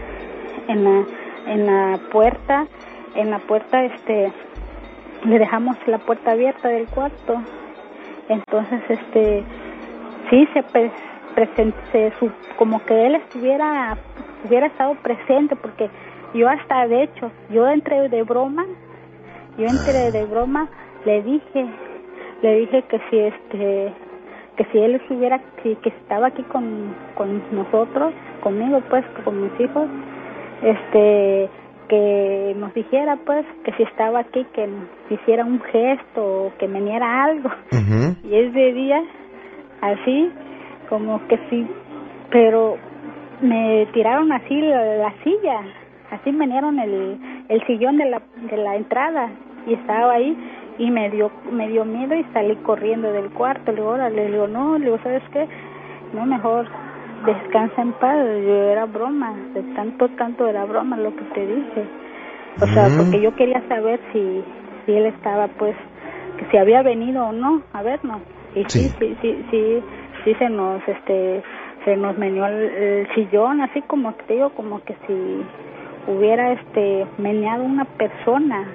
en 0.68 0.84
la, 0.84 1.06
en 1.48 1.66
la 1.66 2.00
puerta, 2.12 2.68
en 3.16 3.32
la 3.32 3.40
puerta, 3.40 3.84
este, 3.84 4.32
le 5.26 5.40
dejamos 5.40 5.76
la 5.88 5.98
puerta 6.00 6.32
abierta 6.32 6.70
del 6.70 6.88
cuarto. 6.88 7.42
Entonces, 8.30 8.82
este, 8.90 9.44
sí 10.34 10.48
se 10.54 10.64
pre- 10.64 10.92
se 11.92 12.12
su- 12.20 12.32
como 12.58 12.84
que 12.86 13.06
él 13.06 13.16
estuviera, 13.16 13.96
hubiera 14.44 14.66
estado 14.68 14.96
presente, 14.96 15.56
porque 15.56 15.90
yo 16.34 16.50
hasta, 16.50 16.88
de 16.88 17.04
hecho, 17.04 17.32
yo 17.50 17.68
entré 17.68 18.10
de 18.10 18.24
broma, 18.24 18.66
yo 19.58 19.68
entré 19.68 20.12
de 20.12 20.26
broma, 20.26 20.68
le 21.06 21.22
dije, 21.22 21.66
le 22.42 22.56
dije 22.62 22.82
que 22.84 23.00
si 23.10 23.20
este, 23.20 23.94
que 24.58 24.66
si 24.72 24.78
él 24.80 24.96
estuviera, 24.96 25.40
que, 25.62 25.76
que 25.78 25.90
estaba 25.90 26.28
aquí 26.28 26.42
con, 26.44 26.96
con 27.16 27.42
nosotros, 27.52 28.14
conmigo 28.42 28.82
pues, 28.90 29.06
con 29.24 29.44
mis 29.44 29.60
hijos, 29.60 29.88
este, 30.64 31.50
que 31.90 32.56
nos 32.58 32.74
dijera 32.74 33.18
pues, 33.26 33.46
que 33.64 33.72
si 33.74 33.84
estaba 33.84 34.20
aquí, 34.20 34.46
que 34.54 34.68
hiciera 35.10 35.46
un 35.46 35.60
gesto 35.62 36.46
o 36.48 36.54
que 36.58 36.68
me 36.68 36.82
diera 36.82 37.24
algo. 37.26 37.50
Ujú. 37.72 38.16
Y 38.28 38.36
ese 38.36 38.74
día, 38.74 39.04
así, 39.92 40.32
como 40.90 41.26
que 41.28 41.38
sí, 41.50 41.68
pero 42.30 42.78
me 43.42 43.88
tiraron 43.94 44.32
así 44.32 44.62
la, 44.62 44.84
la 44.98 45.14
silla, 45.24 45.60
así 46.12 46.32
me 46.32 46.48
dieron 46.48 46.80
el, 46.80 47.18
el 47.50 47.66
sillón 47.68 47.98
de 47.98 48.06
la, 48.06 48.22
de 48.50 48.58
la 48.58 48.76
entrada 48.76 49.30
y 49.68 49.74
estaba 49.74 50.14
ahí 50.14 50.38
y 50.78 50.90
me 50.90 51.10
dio 51.12 51.30
me 51.52 51.68
dio 51.70 51.86
miedo 51.86 52.16
y 52.16 52.24
salí 52.34 52.56
corriendo 52.58 53.12
del 53.12 53.30
cuarto. 53.32 53.72
Le 53.72 53.78
digo, 53.78 53.90
órale, 53.90 54.16
le 54.26 54.32
digo, 54.32 54.48
no, 54.48 54.78
le 54.78 54.86
digo, 54.86 54.98
¿sabes 55.04 55.22
qué? 55.32 55.48
No, 56.14 56.26
mejor 56.26 56.66
descansa 57.26 57.82
en 57.82 57.92
paz. 57.94 58.18
Yo 58.18 58.56
era 58.72 58.86
broma, 58.86 59.34
de 59.54 59.62
tanto, 59.76 60.08
tanto 60.10 60.48
era 60.48 60.66
broma 60.66 60.98
lo 60.98 61.16
que 61.16 61.24
te 61.36 61.46
dije. 61.46 61.84
O 62.62 62.68
sea, 62.68 62.88
Mm. 62.90 62.98
porque 62.98 63.22
yo 63.22 63.36
quería 63.36 63.62
saber 63.68 64.00
si, 64.12 64.44
si 64.86 64.94
él 64.94 65.06
estaba, 65.08 65.48
pues, 65.60 65.76
que 66.38 66.46
si 66.52 66.58
había 66.58 66.82
venido 66.82 67.28
o 67.28 67.32
no 67.32 67.62
a 67.74 67.82
vernos. 67.84 68.22
Y 68.56 68.64
sí, 68.66 68.90
Sí. 69.00 69.16
sí, 69.22 69.46
sí, 69.52 69.84
sí, 70.24 70.34
se 70.36 70.50
nos, 70.50 70.82
este, 70.88 71.42
se 71.86 71.96
nos 71.98 72.18
meneó 72.18 72.46
el, 72.46 72.54
el 72.64 73.08
sillón, 73.16 73.62
así 73.62 73.82
como 73.84 74.14
te 74.14 74.34
digo, 74.36 74.50
como 74.52 74.84
que 74.84 74.96
si 75.08 76.12
hubiera, 76.12 76.52
este, 76.54 77.06
meneado 77.18 77.64
una 77.64 77.86
persona. 77.86 78.66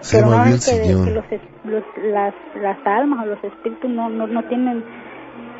Se 0.00 0.18
Pero 0.18 0.30
no 0.30 0.36
movió 0.38 0.52
el 0.54 0.58
sillón. 0.60 1.04
que 1.04 1.10
los, 1.12 1.24
es- 1.30 1.40
los- 1.64 2.04
las, 2.12 2.34
las 2.60 2.78
almas 2.86 3.24
o 3.24 3.26
los 3.28 3.44
espíritus 3.44 3.88
no, 3.90 4.08
no, 4.08 4.26
no 4.26 4.42
tienen, 4.44 4.82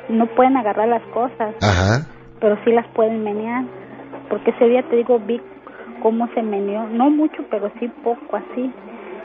no 0.09 0.27
pueden 0.27 0.57
agarrar 0.57 0.89
las 0.89 1.03
cosas 1.15 1.55
Ajá. 1.63 2.07
pero 2.41 2.59
sí 2.65 2.73
las 2.73 2.87
pueden 2.89 3.23
menear. 3.23 3.65
Porque 4.29 4.51
ese 4.51 4.67
día 4.67 4.83
te 4.85 4.97
digo, 4.97 5.21
vi 5.21 5.41
cómo 6.03 6.29
se 6.35 6.43
meneó, 6.43 6.89
no 6.89 7.09
mucho, 7.11 7.45
pero 7.51 7.71
sí 7.79 7.89
poco 8.03 8.37
así. 8.37 8.73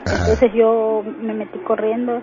Ajá. 0.06 0.20
Entonces 0.20 0.52
yo 0.54 1.02
me 1.20 1.34
metí 1.34 1.58
corriendo 1.60 2.22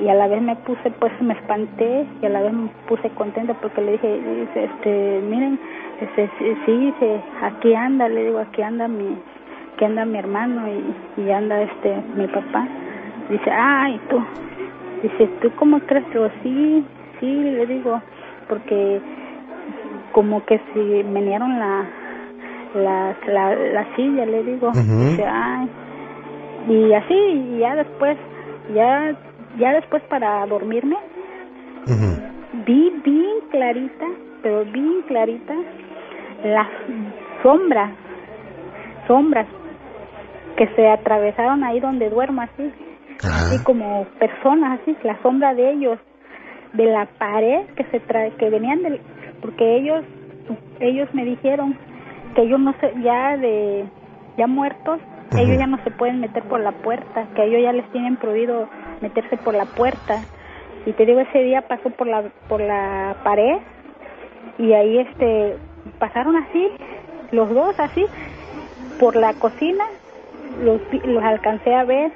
y 0.00 0.08
a 0.08 0.14
la 0.14 0.26
vez 0.26 0.42
me 0.42 0.56
puse, 0.56 0.90
pues 0.98 1.12
me 1.20 1.34
espanté 1.34 2.06
y 2.20 2.26
a 2.26 2.28
la 2.28 2.42
vez 2.42 2.52
me 2.52 2.68
puse 2.88 3.10
contenta 3.10 3.54
porque 3.54 3.80
le 3.80 3.92
dije, 3.92 4.20
este, 4.54 5.20
miren, 5.28 5.58
este, 6.00 6.30
sí, 6.66 6.94
sí, 6.98 7.06
aquí 7.42 7.74
anda, 7.74 8.08
le 8.08 8.24
digo, 8.24 8.38
aquí 8.38 8.62
anda 8.62 8.88
mi, 8.88 9.16
aquí 9.74 9.84
anda 9.84 10.04
mi 10.04 10.18
hermano 10.18 10.62
y, 10.68 11.20
y 11.22 11.30
anda 11.30 11.62
este, 11.62 11.96
mi 12.16 12.26
papá. 12.26 12.66
Dice, 13.28 13.50
ay, 13.50 14.00
tú, 14.08 14.20
dice, 15.02 15.28
¿tú 15.40 15.50
cómo 15.56 15.78
crees? 15.80 16.08
Digo, 16.12 16.28
sí, 16.42 16.84
sí, 17.20 17.26
le 17.26 17.66
digo, 17.66 18.00
porque 18.48 19.00
como 20.12 20.44
que 20.44 20.60
si 20.72 21.04
menearon 21.04 21.58
la, 21.58 21.84
la, 22.74 23.16
la, 23.26 23.54
la 23.54 23.96
silla, 23.96 24.26
le 24.26 24.42
digo, 24.42 24.72
dice, 24.72 25.24
ay, 25.26 25.68
y 26.68 26.92
así, 26.92 27.14
y 27.14 27.58
ya 27.58 27.76
después, 27.76 28.16
ya, 28.74 29.14
ya 29.58 29.72
después 29.72 30.02
para 30.04 30.46
dormirme, 30.46 30.96
vi 32.66 32.90
bien 33.04 33.40
clarita, 33.50 34.06
pero 34.42 34.64
bien 34.66 35.02
clarita, 35.08 35.54
las 36.44 36.68
sombras, 37.42 37.90
sombras 39.06 39.46
que 40.56 40.66
se 40.74 40.88
atravesaron 40.88 41.64
ahí 41.64 41.80
donde 41.80 42.10
duermo 42.10 42.42
así, 42.42 42.72
así 43.24 43.62
como 43.64 44.04
personas 44.18 44.80
así, 44.80 44.96
la 45.02 45.20
sombra 45.22 45.54
de 45.54 45.70
ellos, 45.72 45.98
de 46.72 46.86
la 46.86 47.06
pared 47.18 47.66
que 47.76 47.84
se 47.84 48.00
trae, 48.00 48.32
que 48.32 48.50
venían 48.50 48.82
del, 48.82 49.00
porque 49.40 49.76
ellos, 49.76 50.04
ellos 50.80 51.08
me 51.14 51.24
dijeron 51.24 51.76
que 52.34 52.42
ellos 52.42 52.60
no 52.60 52.74
se, 52.80 52.92
ya 53.02 53.36
de, 53.36 53.84
ya 54.36 54.46
muertos, 54.46 54.98
ellos 55.36 55.58
ya 55.58 55.66
no 55.66 55.82
se 55.84 55.90
pueden 55.90 56.20
meter 56.20 56.42
por 56.44 56.60
la 56.60 56.72
puerta, 56.72 57.26
que 57.34 57.44
ellos 57.44 57.62
ya 57.62 57.72
les 57.72 57.90
tienen 57.92 58.16
prohibido 58.16 58.68
meterse 59.02 59.36
por 59.36 59.54
la 59.54 59.66
puerta. 59.66 60.24
Y 60.86 60.92
te 60.92 61.04
digo, 61.04 61.20
ese 61.20 61.40
día 61.42 61.62
pasó 61.62 61.90
por 61.90 62.06
la, 62.06 62.22
por 62.48 62.60
la 62.60 63.16
pared 63.22 63.58
y 64.58 64.72
ahí 64.72 64.98
este, 64.98 65.56
pasaron 65.98 66.36
así, 66.36 66.68
los 67.32 67.48
dos 67.50 67.74
así, 67.78 68.04
por 68.98 69.16
la 69.16 69.34
cocina, 69.34 69.84
los, 70.62 70.80
los 71.04 71.22
alcancé 71.22 71.74
a 71.74 71.84
ver 71.84 72.12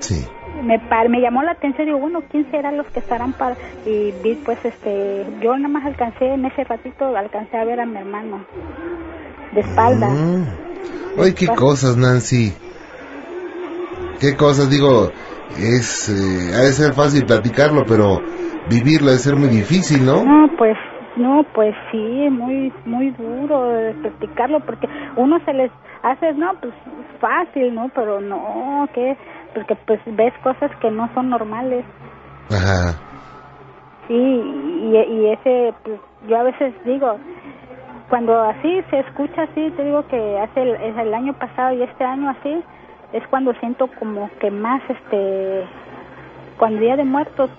Sí. 0.00 0.26
me 0.62 0.78
par- 0.78 1.08
me 1.10 1.20
llamó 1.20 1.42
la 1.42 1.52
atención 1.52 1.86
digo 1.86 1.98
bueno 1.98 2.22
quién 2.30 2.50
serán 2.50 2.76
los 2.78 2.86
que 2.88 3.00
estarán 3.00 3.34
para 3.34 3.54
y 3.84 4.12
vi 4.22 4.34
pues 4.36 4.58
este 4.64 5.26
yo 5.42 5.54
nada 5.56 5.68
más 5.68 5.84
alcancé 5.84 6.24
en 6.26 6.44
ese 6.46 6.64
ratito 6.64 7.14
alcancé 7.16 7.56
a 7.58 7.64
ver 7.64 7.80
a 7.80 7.86
mi 7.86 7.98
hermano 7.98 8.44
de 9.52 9.60
espalda 9.60 10.08
Mm. 10.08 10.44
Ay, 11.18 11.34
qué 11.34 11.46
cosas, 11.48 11.96
Nancy. 11.98 12.52
Qué 14.20 14.36
cosas, 14.36 14.70
digo, 14.70 15.12
es, 15.58 16.08
eh, 16.08 16.54
ha 16.54 16.62
de 16.62 16.72
ser 16.72 16.94
fácil 16.94 17.26
platicarlo, 17.26 17.84
pero 17.86 18.20
vivirlo 18.68 19.08
ha 19.08 19.12
de 19.12 19.18
ser 19.18 19.36
muy 19.36 19.48
difícil, 19.48 20.04
¿no? 20.04 20.24
no 20.24 20.48
pues 20.56 20.76
no 21.16 21.44
pues 21.54 21.74
sí 21.90 22.28
muy 22.30 22.72
muy 22.86 23.10
duro 23.10 23.68
de 23.72 23.92
practicarlo 23.94 24.60
porque 24.60 24.86
uno 25.16 25.38
se 25.44 25.52
les 25.52 25.70
hace 26.02 26.32
no 26.34 26.52
pues 26.60 26.72
fácil 27.20 27.74
no 27.74 27.90
pero 27.94 28.20
no 28.20 28.88
que 28.94 29.16
porque 29.52 29.74
pues 29.86 30.00
ves 30.06 30.32
cosas 30.44 30.70
que 30.80 30.90
no 30.90 31.10
son 31.14 31.30
normales 31.30 31.84
Ajá. 32.50 32.98
Sí, 34.08 34.14
y, 34.14 34.96
y 34.96 35.26
ese, 35.32 35.72
pues, 35.84 36.00
yo 36.26 36.36
a 36.36 36.42
veces 36.42 36.74
digo, 36.84 37.16
cuando 38.08 38.42
así 38.42 38.82
se 38.90 39.00
escucha 39.00 39.42
así, 39.42 39.70
te 39.76 39.84
digo 39.84 40.04
que 40.08 40.38
hace 40.40 40.62
el 40.62 41.14
año 41.14 41.32
pasado 41.34 41.72
y 41.74 41.82
este 41.82 42.04
año 42.04 42.30
así, 42.30 42.62
es 43.12 43.26
cuando 43.28 43.52
siento 43.54 43.88
como 43.98 44.30
que 44.40 44.50
más, 44.50 44.82
este, 44.88 45.64
cuando 46.58 46.80
día 46.80 46.96
de 46.96 47.04
muertos 47.04 47.50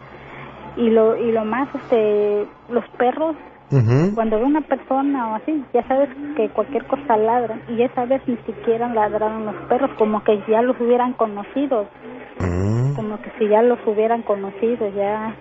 y 0.77 0.89
lo 0.89 1.17
y 1.17 1.31
lo 1.31 1.45
más, 1.45 1.67
este, 1.75 2.45
los 2.69 2.87
perros, 2.97 3.35
cuando 4.15 4.37
ve 4.37 4.43
una 4.43 4.59
persona 4.59 5.31
o 5.31 5.35
así, 5.35 5.63
ya 5.73 5.81
sabes 5.87 6.09
que 6.35 6.49
cualquier 6.49 6.85
cosa 6.87 7.15
ladra 7.15 7.57
y 7.69 7.81
esa 7.81 8.03
vez 8.03 8.21
ni 8.27 8.35
siquiera 8.45 8.93
ladraron 8.93 9.45
los 9.45 9.55
perros, 9.69 9.91
como 9.97 10.21
que 10.25 10.43
ya 10.49 10.61
los 10.61 10.77
hubieran 10.81 11.13
conocido. 11.13 11.87
Mm. 12.39 12.95
como 12.95 13.21
que 13.21 13.31
si 13.37 13.47
ya 13.47 13.61
los 13.61 13.77
hubieran 13.85 14.23
conocido 14.23 14.89
ya 14.95 15.35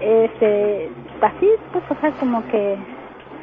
este 0.00 0.90
así 1.20 1.48
pues 1.72 1.84
o 1.88 2.00
sea 2.00 2.10
como 2.12 2.46
que 2.48 2.76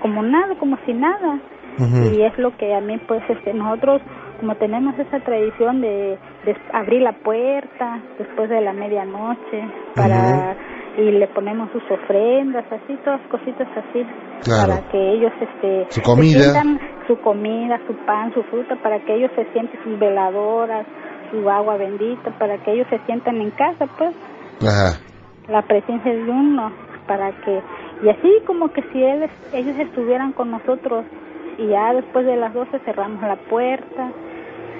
como 0.01 0.21
nada 0.23 0.55
como 0.55 0.77
si 0.85 0.93
nada. 0.93 1.39
Y 1.79 2.21
es 2.23 2.37
lo 2.37 2.57
que 2.57 2.75
a 2.75 2.81
mí 2.81 2.97
pues 3.07 3.23
este 3.29 3.53
nosotros 3.53 4.01
como 4.39 4.55
tenemos 4.55 4.97
esa 4.97 5.19
tradición 5.19 5.81
de, 5.81 6.17
de 6.45 6.55
abrir 6.73 7.01
la 7.01 7.13
puerta 7.13 7.99
después 8.17 8.49
de 8.49 8.61
la 8.61 8.73
medianoche 8.73 9.67
para 9.95 10.55
y 10.97 11.11
le 11.11 11.27
ponemos 11.27 11.69
sus 11.71 11.83
ofrendas 11.91 12.65
así 12.71 12.97
todas 13.05 13.21
cositas 13.29 13.67
así 13.75 14.05
Claro. 14.43 14.69
para 14.75 14.87
que 14.89 15.11
ellos 15.13 15.33
este 15.41 15.87
Su 15.89 15.99
se 16.01 16.23
sientan 16.23 16.79
su 17.07 17.17
comida 17.19 17.77
su 17.87 17.93
pan 18.05 18.33
su 18.33 18.41
fruta 18.43 18.75
para 18.77 18.99
que 18.99 19.13
ellos 19.15 19.29
se 19.35 19.43
sienten 19.51 19.77
sus 19.83 19.99
veladoras 19.99 20.85
su 21.31 21.49
agua 21.49 21.75
bendita 21.75 22.31
para 22.39 22.57
que 22.59 22.71
ellos 22.71 22.87
se 22.89 22.99
sientan 22.99 23.41
en 23.41 23.51
casa 23.51 23.85
pues 23.97 24.15
Ajá. 24.65 24.97
la 25.49 25.61
presencia 25.63 26.13
de 26.13 26.23
uno 26.23 26.71
para 27.05 27.31
que 27.43 27.61
y 28.01 28.07
así 28.09 28.31
como 28.47 28.71
que 28.71 28.81
si 28.93 29.03
él, 29.03 29.29
ellos 29.53 29.77
estuvieran 29.77 30.31
con 30.31 30.51
nosotros 30.51 31.03
y 31.57 31.67
ya 31.67 31.93
después 31.93 32.25
de 32.25 32.37
las 32.37 32.53
12 32.53 32.79
cerramos 32.85 33.21
la 33.21 33.35
puerta 33.35 34.09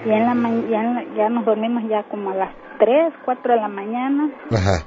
y 0.06 0.12
en 0.12 0.26
la 0.26 0.34
ma- 0.34 0.50
ya, 0.70 0.82
en 0.82 0.96
la- 0.96 1.04
ya 1.16 1.30
nos 1.30 1.46
dormimos 1.46 1.84
ya 1.88 2.04
como 2.04 2.32
a 2.32 2.36
las 2.36 2.50
3, 2.80 3.14
4 3.26 3.54
de 3.54 3.60
la 3.62 3.68
mañana 3.68 4.30
Ajá. 4.52 4.84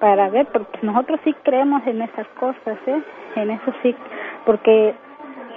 para 0.00 0.28
ver 0.30 0.46
porque 0.52 0.78
nosotros 0.82 1.20
sí 1.24 1.34
creemos 1.44 1.86
en 1.86 2.02
esas 2.02 2.26
cosas 2.40 2.78
¿eh? 2.86 3.02
en 3.36 3.50
eso 3.50 3.72
sí 3.82 3.94
porque 4.44 4.94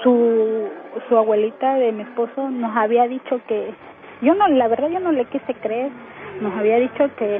su 0.03 0.67
su 1.09 1.17
abuelita 1.17 1.75
de 1.75 1.91
mi 1.91 2.03
esposo 2.03 2.49
nos 2.49 2.75
había 2.75 3.07
dicho 3.07 3.39
que 3.47 3.73
yo 4.21 4.33
no 4.35 4.47
la 4.47 4.67
verdad 4.67 4.89
yo 4.89 4.99
no 4.99 5.11
le 5.11 5.25
quise 5.25 5.53
creer 5.55 5.91
nos 6.41 6.55
había 6.57 6.77
dicho 6.77 7.09
que 7.17 7.39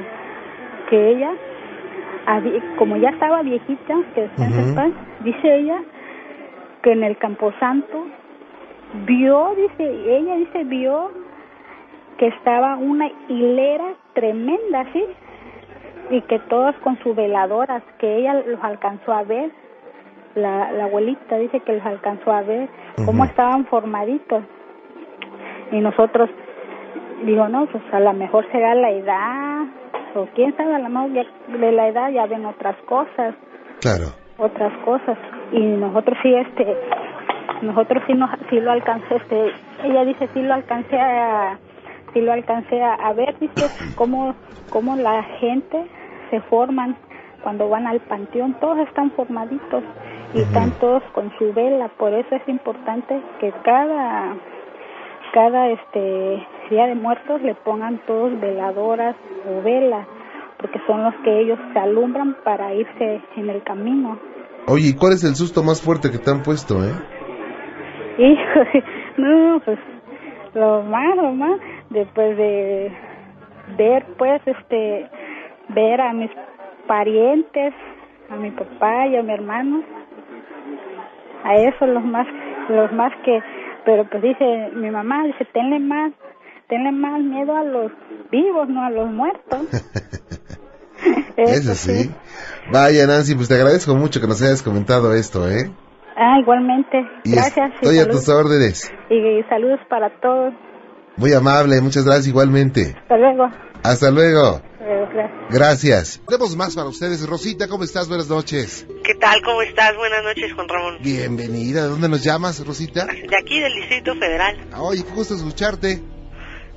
que 0.90 1.08
ella 1.10 1.30
como 2.76 2.96
ya 2.96 3.10
estaba 3.10 3.42
viejita 3.42 3.94
que 4.14 4.22
descanse 4.22 4.60
en 4.60 4.66
Ujú. 4.66 4.74
paz, 4.74 4.90
dice 5.20 5.56
ella 5.56 5.78
que 6.82 6.92
en 6.92 7.02
el 7.04 7.16
camposanto 7.18 8.06
vio 9.06 9.54
dice 9.56 10.16
ella 10.18 10.36
dice 10.36 10.64
vio 10.64 11.10
que 12.18 12.26
estaba 12.28 12.76
una 12.76 13.10
hilera 13.28 13.94
tremenda 14.14 14.84
¿sí? 14.92 15.04
y 16.10 16.20
que 16.22 16.38
todas 16.40 16.76
con 16.76 16.98
sus 16.98 17.16
veladoras, 17.16 17.82
que 17.98 18.18
ella 18.18 18.34
los 18.34 18.62
alcanzó 18.62 19.12
a 19.12 19.22
ver, 19.22 19.50
la, 20.34 20.70
la 20.72 20.84
abuelita 20.84 21.36
dice 21.38 21.60
que 21.60 21.72
los 21.72 21.86
alcanzó 21.86 22.32
a 22.32 22.42
ver, 22.42 22.68
cómo 23.06 23.22
Ujú. 23.22 23.30
estaban 23.30 23.64
formaditos. 23.66 24.44
Y 25.70 25.80
nosotros, 25.80 26.28
digo, 27.24 27.48
no, 27.48 27.66
pues 27.66 27.82
a 27.92 28.00
lo 28.00 28.12
mejor 28.12 28.46
será 28.52 28.74
la 28.74 28.90
edad, 28.90 29.62
o 30.14 30.26
quién 30.34 30.54
sabe, 30.56 30.74
a 30.74 30.78
lo 30.80 30.88
mejor 30.90 31.12
ya 31.12 31.24
de 31.56 31.72
la 31.72 31.88
edad 31.88 32.10
ya 32.10 32.26
ven 32.26 32.44
otras 32.44 32.76
cosas, 32.82 33.34
Claro. 33.80 34.08
otras 34.36 34.72
cosas. 34.84 35.16
Y 35.52 35.60
nosotros 35.60 36.18
sí, 36.22 36.34
este, 36.34 36.76
nosotros 37.62 38.02
sí, 38.06 38.14
nos, 38.14 38.30
sí 38.50 38.60
lo 38.60 38.72
alcancé, 38.72 39.16
este, 39.16 39.52
ella 39.84 40.04
dice, 40.04 40.28
sí 40.34 40.42
lo 40.42 40.54
alcancé 40.54 40.98
a, 40.98 41.58
sí 42.12 42.20
lo 42.20 42.32
alcancé 42.32 42.82
a, 42.82 42.94
a 42.94 43.12
ver, 43.12 43.38
dice, 43.38 43.66
cómo, 43.94 44.34
cómo 44.70 44.96
la 44.96 45.22
gente 45.40 45.86
se 46.30 46.40
forman 46.42 46.96
cuando 47.42 47.68
van 47.68 47.86
al 47.86 48.00
panteón, 48.00 48.54
todos 48.60 48.78
están 48.86 49.10
formaditos 49.12 49.82
y 50.34 50.40
están 50.40 50.70
todos 50.80 51.02
con 51.12 51.30
su 51.38 51.52
vela, 51.52 51.88
por 51.98 52.12
eso 52.12 52.34
es 52.34 52.48
importante 52.48 53.20
que 53.40 53.52
cada, 53.64 54.34
cada 55.32 55.68
este 55.68 56.46
día 56.70 56.86
de 56.86 56.94
muertos 56.94 57.42
le 57.42 57.54
pongan 57.54 58.00
todos 58.06 58.38
veladoras 58.40 59.14
o 59.48 59.62
velas, 59.62 60.06
porque 60.58 60.80
son 60.86 61.04
los 61.04 61.14
que 61.24 61.40
ellos 61.40 61.58
se 61.72 61.78
alumbran 61.78 62.36
para 62.44 62.74
irse 62.74 63.20
en 63.36 63.50
el 63.50 63.62
camino. 63.62 64.18
Oye, 64.68 64.90
¿y 64.90 64.94
cuál 64.94 65.12
es 65.12 65.24
el 65.24 65.34
susto 65.34 65.62
más 65.62 65.82
fuerte 65.82 66.10
que 66.10 66.18
te 66.18 66.30
han 66.30 66.42
puesto, 66.42 66.84
eh? 66.84 66.92
Hijo, 68.18 68.60
no, 69.16 69.60
pues 69.64 69.78
lo 70.54 70.82
más, 70.82 71.16
lo 71.16 71.32
más, 71.32 71.60
después 71.90 72.36
de 72.36 72.92
ver, 73.76 74.04
pues, 74.18 74.40
este, 74.46 75.08
ver 75.68 76.00
a 76.00 76.12
mis 76.12 76.30
parientes, 76.86 77.72
a 78.30 78.36
mi 78.36 78.50
papá 78.50 79.06
y 79.06 79.16
a 79.16 79.22
mi 79.22 79.32
hermano, 79.32 79.82
a 81.44 81.56
eso 81.56 81.86
los 81.86 82.04
más, 82.04 82.26
los 82.68 82.92
más 82.92 83.12
que, 83.24 83.40
pero 83.84 84.08
pues 84.08 84.22
dice 84.22 84.70
mi 84.74 84.90
mamá, 84.90 85.24
dice, 85.24 85.46
tenle 85.52 85.78
más, 85.78 86.12
tenle 86.68 86.92
más 86.92 87.20
miedo 87.20 87.56
a 87.56 87.64
los 87.64 87.92
vivos, 88.30 88.68
no 88.68 88.84
a 88.84 88.90
los 88.90 89.10
muertos. 89.10 89.60
Eso 91.36 91.74
sí. 91.74 92.10
Vaya, 92.70 93.06
Nancy, 93.06 93.34
pues 93.34 93.48
te 93.48 93.54
agradezco 93.54 93.94
mucho 93.96 94.20
que 94.20 94.28
nos 94.28 94.40
hayas 94.42 94.62
comentado 94.62 95.12
esto, 95.14 95.50
¿eh? 95.50 95.72
Ah, 96.16 96.38
igualmente. 96.40 97.04
Gracias. 97.24 97.72
Estoy 97.80 97.98
a 97.98 98.08
tus 98.08 98.28
órdenes. 98.28 98.92
Y, 99.10 99.42
saludos 99.48 99.80
para 99.88 100.10
todos. 100.20 100.54
Muy 101.16 101.32
amable, 101.32 101.80
muchas 101.80 102.04
gracias 102.04 102.28
igualmente. 102.28 102.94
Hasta 102.96 103.16
luego. 103.16 103.50
Hasta 103.82 104.10
luego. 104.10 104.62
Gracias. 104.80 105.30
Gracias. 105.50 106.20
Tenemos 106.26 106.56
más 106.56 106.74
para 106.74 106.88
ustedes. 106.88 107.26
Rosita, 107.28 107.68
¿cómo 107.68 107.84
estás? 107.84 108.08
Buenas 108.08 108.28
noches. 108.28 108.86
¿Qué 109.04 109.14
tal? 109.14 109.42
¿Cómo 109.42 109.62
estás? 109.62 109.96
Buenas 109.96 110.22
noches, 110.24 110.52
Juan 110.54 110.68
Ramón. 110.68 110.98
Bienvenida. 111.02 111.82
¿De 111.82 111.88
dónde 111.88 112.08
nos 112.08 112.24
llamas, 112.24 112.64
Rosita? 112.66 113.06
De 113.06 113.36
aquí, 113.38 113.60
del 113.60 113.74
Distrito 113.74 114.14
Federal. 114.14 114.56
Oye, 114.78 115.04
qué 115.04 115.10
gusto 115.12 115.34
escucharte. 115.34 116.00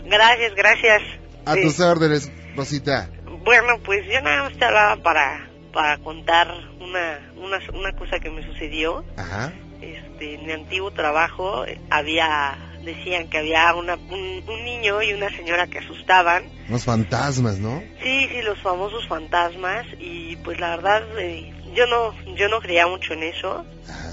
Gracias, 0.06 0.56
gracias. 0.56 1.02
A 1.46 1.56
tus 1.56 1.80
órdenes, 1.80 2.32
Rosita. 2.56 3.10
Bueno, 3.44 3.80
pues 3.86 4.06
yo 4.08 4.22
nada 4.22 4.44
más 4.44 4.58
te 4.58 4.66
hablaba 4.66 5.02
para, 5.04 5.50
para 5.72 5.98
contar 6.00 6.48
una, 6.80 7.34
una, 7.38 7.60
una 7.74 7.96
cosa 7.96 8.20
que 8.20 8.30
me 8.30 8.44
sucedió. 8.46 9.04
Ajá. 9.18 9.54
Este, 9.82 10.36
en 10.36 10.46
mi 10.46 10.52
antiguo 10.54 10.92
trabajo 10.92 11.66
había, 11.90 12.58
decían 12.84 13.28
que 13.28 13.38
había 13.40 13.74
una, 13.76 13.96
un, 13.96 14.44
niño 14.64 15.02
y 15.02 15.14
una 15.14 15.30
señora 15.30 15.68
que 15.68 15.80
asustaban. 15.80 16.50
Los 16.70 16.86
fantasmas, 16.86 17.60
¿no? 17.60 17.84
Sí, 18.02 18.28
sí, 18.32 18.42
los 18.42 18.60
famosos 18.60 19.08
fantasmas 19.08 19.86
y 20.00 20.36
pues 20.38 20.60
la 20.60 20.76
verdad 20.76 21.04
eh, 21.20 21.54
yo 21.76 21.86
no, 21.88 22.14
yo 22.36 22.50
no 22.50 22.60
creía 22.62 22.88
mucho 22.88 23.14
en 23.14 23.24
eso. 23.24 23.66
Ajá. 23.88 24.12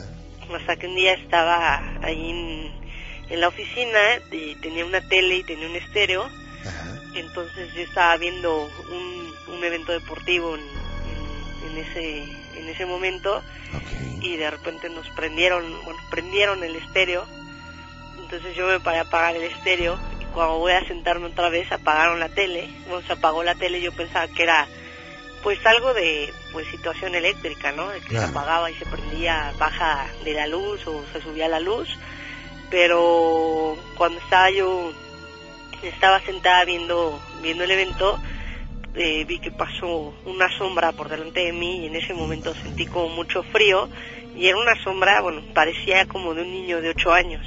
Hasta 0.55 0.77
que 0.77 0.87
un 0.87 0.95
día 0.95 1.15
estaba 1.15 1.83
ahí 2.03 2.31
en, 2.31 2.71
en 3.31 3.41
la 3.41 3.49
oficina 3.49 3.99
y 4.31 4.55
tenía 4.57 4.85
una 4.85 5.01
tele 5.09 5.37
y 5.37 5.45
tenía 5.45 5.67
un 5.69 5.77
estéreo. 5.77 6.25
Ajá. 6.67 7.01
Entonces 7.15 7.73
yo 7.75 7.83
estaba 7.83 8.17
viendo 8.19 8.69
un 8.91 9.23
un 9.53 9.65
evento 9.65 9.93
deportivo 9.93 10.57
en, 10.57 10.63
en, 11.71 11.79
ese 11.79 12.25
en 12.57 12.69
ese 12.69 12.87
momento 12.87 13.43
y 14.21 14.37
de 14.37 14.51
repente 14.51 14.89
nos 14.89 15.09
prendieron 15.11 15.65
bueno 15.85 15.99
prendieron 16.11 16.63
el 16.63 16.77
estéreo. 16.77 17.27
Entonces 18.19 18.57
yo 18.57 18.67
me 18.67 18.81
paré 18.81 18.99
a 18.99 19.03
apagar 19.03 19.37
el 19.37 19.43
estéreo 19.43 19.99
y 20.21 20.25
cuando 20.27 20.59
voy 20.59 20.73
a 20.73 20.87
sentarme 20.87 21.27
otra 21.27 21.49
vez 21.49 21.71
apagaron 21.73 22.21
la 22.21 22.29
tele. 22.29 22.69
Bueno 22.89 23.07
se 23.07 23.13
apagó 23.13 23.43
la 23.43 23.55
tele 23.55 23.81
yo 23.81 23.93
pensaba 23.93 24.29
que 24.29 24.43
era 24.43 24.67
pues 25.43 25.65
algo 25.67 25.93
de 25.93 26.33
pues 26.53 26.69
situación 26.69 27.15
eléctrica 27.15 27.73
no 27.73 27.89
de 27.89 28.01
que 28.01 28.11
se 28.11 28.25
apagaba 28.25 28.71
y 28.71 28.75
se 28.75 28.87
prendía 28.87 29.53
baja 29.59 30.07
de 30.25 30.35
la 30.35 30.47
luz 30.47 30.87
o 30.87 31.05
se 31.13 31.21
subía 31.21 31.49
la 31.49 31.61
luz. 31.61 31.89
Pero 32.71 33.77
cuando 33.97 34.19
estaba 34.21 34.51
yo 34.51 34.93
estaba 35.83 36.21
sentada 36.21 36.65
viendo 36.65 37.21
viendo 37.43 37.65
el 37.65 37.71
evento 37.73 38.21
eh, 38.95 39.25
vi 39.25 39.39
que 39.39 39.51
pasó 39.51 40.15
una 40.27 40.51
sombra 40.59 40.93
por 40.93 41.09
delante 41.09 41.41
de 41.41 41.53
mí 41.53 41.81
y 41.81 41.87
en 41.87 41.97
ese 41.97 42.15
momento 42.15 42.55
sentí 42.55 42.87
como 42.87 43.09
mucho 43.09 43.43
frío 43.43 43.89
y 44.37 44.47
era 44.47 44.59
una 44.59 44.75
sombra, 44.83 45.21
bueno, 45.21 45.43
parecía 45.55 46.07
como 46.07 46.35
de 46.35 46.43
un 46.43 46.51
niño 46.51 46.81
de 46.81 46.91
ocho 46.91 47.13
años. 47.13 47.47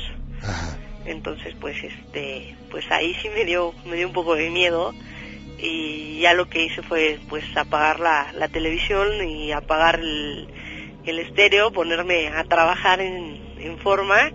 Entonces, 1.06 1.56
pues, 1.60 1.84
este, 1.84 2.56
pues 2.72 2.90
ahí 2.92 3.16
sí 3.22 3.30
me 3.30 3.46
dio, 3.46 3.74
me 3.86 3.96
dio 3.96 4.08
un 4.08 4.14
poco 4.14 4.36
de 4.36 4.50
miedo 4.50 4.94
y 5.60 6.20
ya 6.20 6.34
lo 6.34 6.50
que 6.50 6.66
hice 6.66 6.82
fue, 6.82 7.20
pues, 7.30 7.44
apagar 7.56 8.00
la, 8.00 8.32
la 8.34 8.48
televisión 8.48 9.28
y 9.28 9.52
apagar 9.52 10.00
el, 10.00 10.48
el 11.06 11.20
estéreo, 11.20 11.72
ponerme 11.72 12.30
a 12.30 12.44
trabajar 12.44 13.02
en, 13.02 13.40
en 13.60 13.78
forma 13.80 14.32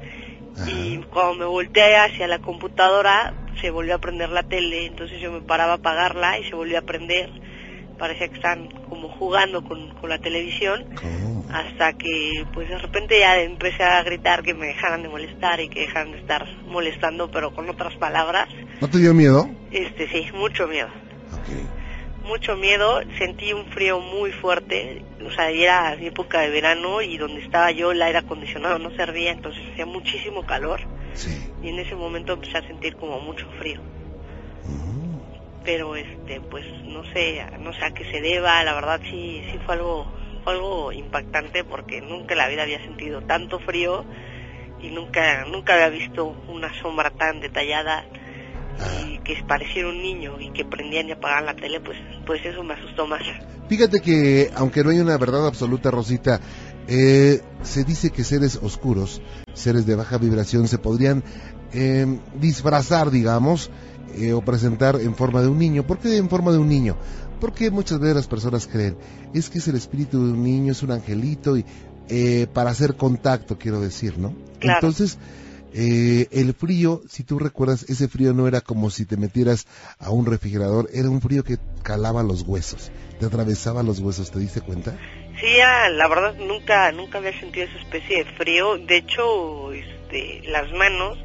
y 0.66 0.98
cuando 1.10 1.34
me 1.34 1.44
volteé 1.44 1.96
hacia 1.96 2.26
la 2.26 2.38
computadora 2.38 3.34
se 3.60 3.70
volvió 3.70 3.94
a 3.94 3.98
prender 3.98 4.30
la 4.30 4.42
tele, 4.42 4.86
entonces 4.86 5.20
yo 5.20 5.32
me 5.32 5.40
paraba 5.40 5.72
a 5.72 5.76
apagarla 5.76 6.38
y 6.38 6.44
se 6.44 6.54
volvió 6.54 6.78
a 6.78 6.82
prender. 6.82 7.30
Parecía 7.98 8.28
que 8.28 8.36
están 8.36 8.68
como 8.88 9.08
jugando 9.08 9.62
con, 9.62 9.90
la 10.08 10.18
televisión, 10.18 10.86
hasta 11.52 11.92
que 11.92 12.44
pues 12.52 12.68
de 12.68 12.78
repente 12.78 13.20
ya 13.20 13.38
empecé 13.40 13.84
a 13.84 14.02
gritar 14.02 14.42
que 14.42 14.54
me 14.54 14.66
dejaran 14.66 15.02
de 15.02 15.08
molestar 15.08 15.60
y 15.60 15.68
que 15.68 15.80
dejaran 15.80 16.12
de 16.12 16.18
estar 16.18 16.48
molestando, 16.66 17.30
pero 17.30 17.54
con 17.54 17.68
otras 17.68 17.94
palabras. 17.96 18.48
¿No 18.80 18.88
te 18.88 18.98
dio 18.98 19.12
miedo? 19.14 19.48
Este 19.70 20.08
sí, 20.08 20.26
mucho 20.34 20.66
miedo. 20.66 20.88
Mucho 22.24 22.56
miedo, 22.56 23.00
sentí 23.18 23.52
un 23.52 23.66
frío 23.66 24.00
muy 24.00 24.32
fuerte, 24.32 25.04
o 25.26 25.30
sea, 25.30 25.50
era 25.50 25.94
época 25.94 26.40
de 26.40 26.50
verano 26.50 27.02
y 27.02 27.18
donde 27.18 27.40
estaba 27.40 27.70
yo 27.70 27.92
el 27.92 28.02
aire 28.02 28.18
acondicionado 28.18 28.78
no 28.78 28.90
servía, 28.96 29.32
entonces 29.32 29.62
hacía 29.72 29.86
muchísimo 29.86 30.44
calor 30.46 30.80
y 31.62 31.68
en 31.68 31.78
ese 31.78 31.94
momento 31.94 32.34
empecé 32.34 32.58
a 32.58 32.66
sentir 32.66 32.96
como 32.96 33.20
mucho 33.20 33.46
frío. 33.58 33.80
Mm. 34.66 35.18
Pero 35.64 35.96
este, 35.96 36.40
pues 36.40 36.64
no 36.84 37.04
sé, 37.12 37.44
no 37.60 37.72
sé 37.72 37.84
a 37.84 37.90
qué 37.92 38.10
se 38.10 38.20
deba, 38.20 38.62
la 38.64 38.74
verdad 38.74 39.00
sí, 39.02 39.42
sí 39.50 39.58
fue 39.64 39.74
algo, 39.74 40.06
algo 40.46 40.92
impactante 40.92 41.64
porque 41.64 42.00
nunca 42.00 42.34
en 42.34 42.38
la 42.38 42.48
vida 42.48 42.62
había 42.62 42.80
sentido 42.80 43.22
tanto 43.22 43.58
frío 43.60 44.04
y 44.82 44.90
nunca, 44.90 45.44
nunca 45.44 45.74
había 45.74 45.90
visto 45.90 46.34
una 46.48 46.72
sombra 46.80 47.10
tan 47.10 47.40
detallada 47.40 48.04
y 49.04 49.16
ah. 49.16 49.20
que 49.22 49.36
pareciera 49.46 49.88
un 49.88 50.00
niño 50.00 50.40
y 50.40 50.50
que 50.50 50.64
prendían 50.64 51.08
y 51.08 51.12
apagaban 51.12 51.46
la 51.46 51.54
tele, 51.54 51.80
pues, 51.80 51.98
pues 52.24 52.44
eso 52.44 52.62
me 52.62 52.74
asustó 52.74 53.06
más. 53.06 53.22
Fíjate 53.68 54.00
que, 54.00 54.50
aunque 54.56 54.82
no 54.82 54.90
hay 54.90 54.98
una 54.98 55.16
verdad 55.16 55.46
absoluta, 55.46 55.90
Rosita, 55.90 56.40
eh, 56.88 57.42
se 57.62 57.84
dice 57.84 58.10
que 58.10 58.24
seres 58.24 58.58
oscuros, 58.62 59.20
seres 59.54 59.86
de 59.86 59.94
baja 59.94 60.18
vibración, 60.18 60.68
se 60.68 60.78
podrían 60.78 61.22
eh, 61.72 62.18
disfrazar, 62.40 63.10
digamos, 63.10 63.70
eh, 64.16 64.32
o 64.32 64.40
presentar 64.40 65.00
en 65.00 65.14
forma 65.14 65.42
de 65.42 65.48
un 65.48 65.58
niño. 65.58 65.86
¿Por 65.86 65.98
qué 65.98 66.16
en 66.16 66.28
forma 66.28 66.52
de 66.52 66.58
un 66.58 66.68
niño? 66.68 66.96
Porque 67.40 67.70
muchas 67.70 68.00
veces 68.00 68.16
las 68.16 68.26
personas 68.26 68.66
creen, 68.66 68.96
es 69.34 69.48
que 69.48 69.58
es 69.58 69.68
el 69.68 69.76
espíritu 69.76 70.24
de 70.26 70.32
un 70.32 70.42
niño, 70.42 70.72
es 70.72 70.82
un 70.82 70.90
angelito, 70.90 71.56
y 71.56 71.64
para 72.52 72.70
hacer 72.70 72.96
contacto, 72.96 73.56
quiero 73.56 73.80
decir, 73.80 74.18
¿no? 74.18 74.34
Entonces, 74.60 75.16
el 75.72 76.54
frío, 76.54 77.02
si 77.08 77.22
tú 77.22 77.38
recuerdas, 77.38 77.84
ese 77.88 78.08
frío 78.08 78.34
no 78.34 78.48
era 78.48 78.60
como 78.60 78.90
si 78.90 79.04
te 79.06 79.16
metieras 79.16 79.66
a 80.00 80.10
un 80.10 80.26
refrigerador, 80.26 80.90
era 80.92 81.08
un 81.08 81.20
frío 81.20 81.44
que 81.44 81.58
calaba 81.82 82.24
los 82.24 82.42
huesos, 82.42 82.90
te 83.20 83.26
atravesaba 83.26 83.84
los 83.84 84.00
huesos, 84.00 84.32
¿te 84.32 84.40
diste 84.40 84.60
cuenta? 84.60 84.98
Sí, 85.40 85.56
la 85.56 86.06
verdad 86.08 86.34
nunca 86.34 86.92
nunca 86.92 87.18
había 87.18 87.38
sentido 87.38 87.66
esa 87.66 87.78
especie 87.78 88.24
de 88.24 88.32
frío. 88.32 88.76
De 88.76 88.98
hecho, 88.98 89.72
este, 89.72 90.42
las 90.46 90.70
manos, 90.72 91.18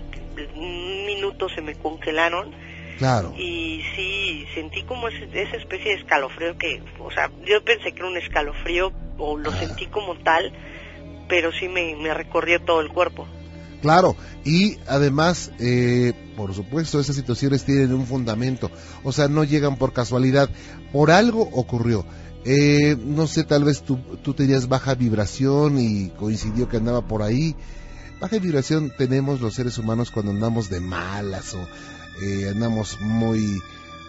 un 0.55 1.05
minuto 1.05 1.49
se 1.49 1.61
me 1.61 1.75
congelaron. 1.75 2.51
Claro. 2.97 3.33
Y 3.37 3.83
sí, 3.93 4.45
sentí 4.53 4.83
como 4.83 5.09
esa 5.09 5.57
especie 5.57 5.91
de 5.91 5.99
escalofrío 5.99 6.57
que, 6.57 6.81
o 6.99 7.11
sea, 7.11 7.29
yo 7.45 7.61
pensé 7.63 7.91
que 7.91 7.99
era 7.99 8.07
un 8.07 8.15
escalofrío 8.15 8.93
o 9.17 9.37
lo 9.37 9.51
sentí 9.51 9.87
como 9.87 10.15
tal, 10.19 10.53
pero 11.27 11.51
sí 11.51 11.67
me, 11.67 11.97
me 11.97 12.13
recorrió 12.13 12.61
todo 12.61 12.79
el 12.79 12.89
cuerpo. 12.89 13.27
Claro, 13.81 14.15
y 14.45 14.77
además, 14.87 15.51
eh, 15.59 16.13
por 16.35 16.53
supuesto, 16.53 16.99
esas 16.99 17.15
situaciones 17.15 17.65
tienen 17.65 17.93
un 17.93 18.07
fundamento, 18.07 18.71
o 19.03 19.11
sea, 19.11 19.27
no 19.27 19.43
llegan 19.43 19.75
por 19.77 19.93
casualidad, 19.93 20.49
por 20.91 21.11
algo 21.11 21.41
ocurrió. 21.41 22.05
Eh, 22.45 22.95
no 23.03 23.25
sé, 23.25 23.43
tal 23.43 23.63
vez 23.63 23.81
tú, 23.81 23.97
tú 24.23 24.35
tenías 24.35 24.67
baja 24.67 24.93
vibración 24.93 25.79
y 25.79 26.09
coincidió 26.09 26.69
que 26.69 26.77
andaba 26.77 27.01
por 27.01 27.23
ahí. 27.23 27.55
Baja 28.19 28.37
vibración 28.37 28.93
tenemos 28.95 29.41
los 29.41 29.55
seres 29.55 29.77
humanos 29.77 30.11
cuando 30.11 30.31
andamos 30.31 30.69
de 30.69 30.79
malas 30.79 31.55
o 31.55 31.67
eh, 32.21 32.49
andamos 32.49 32.99
muy, 33.01 33.61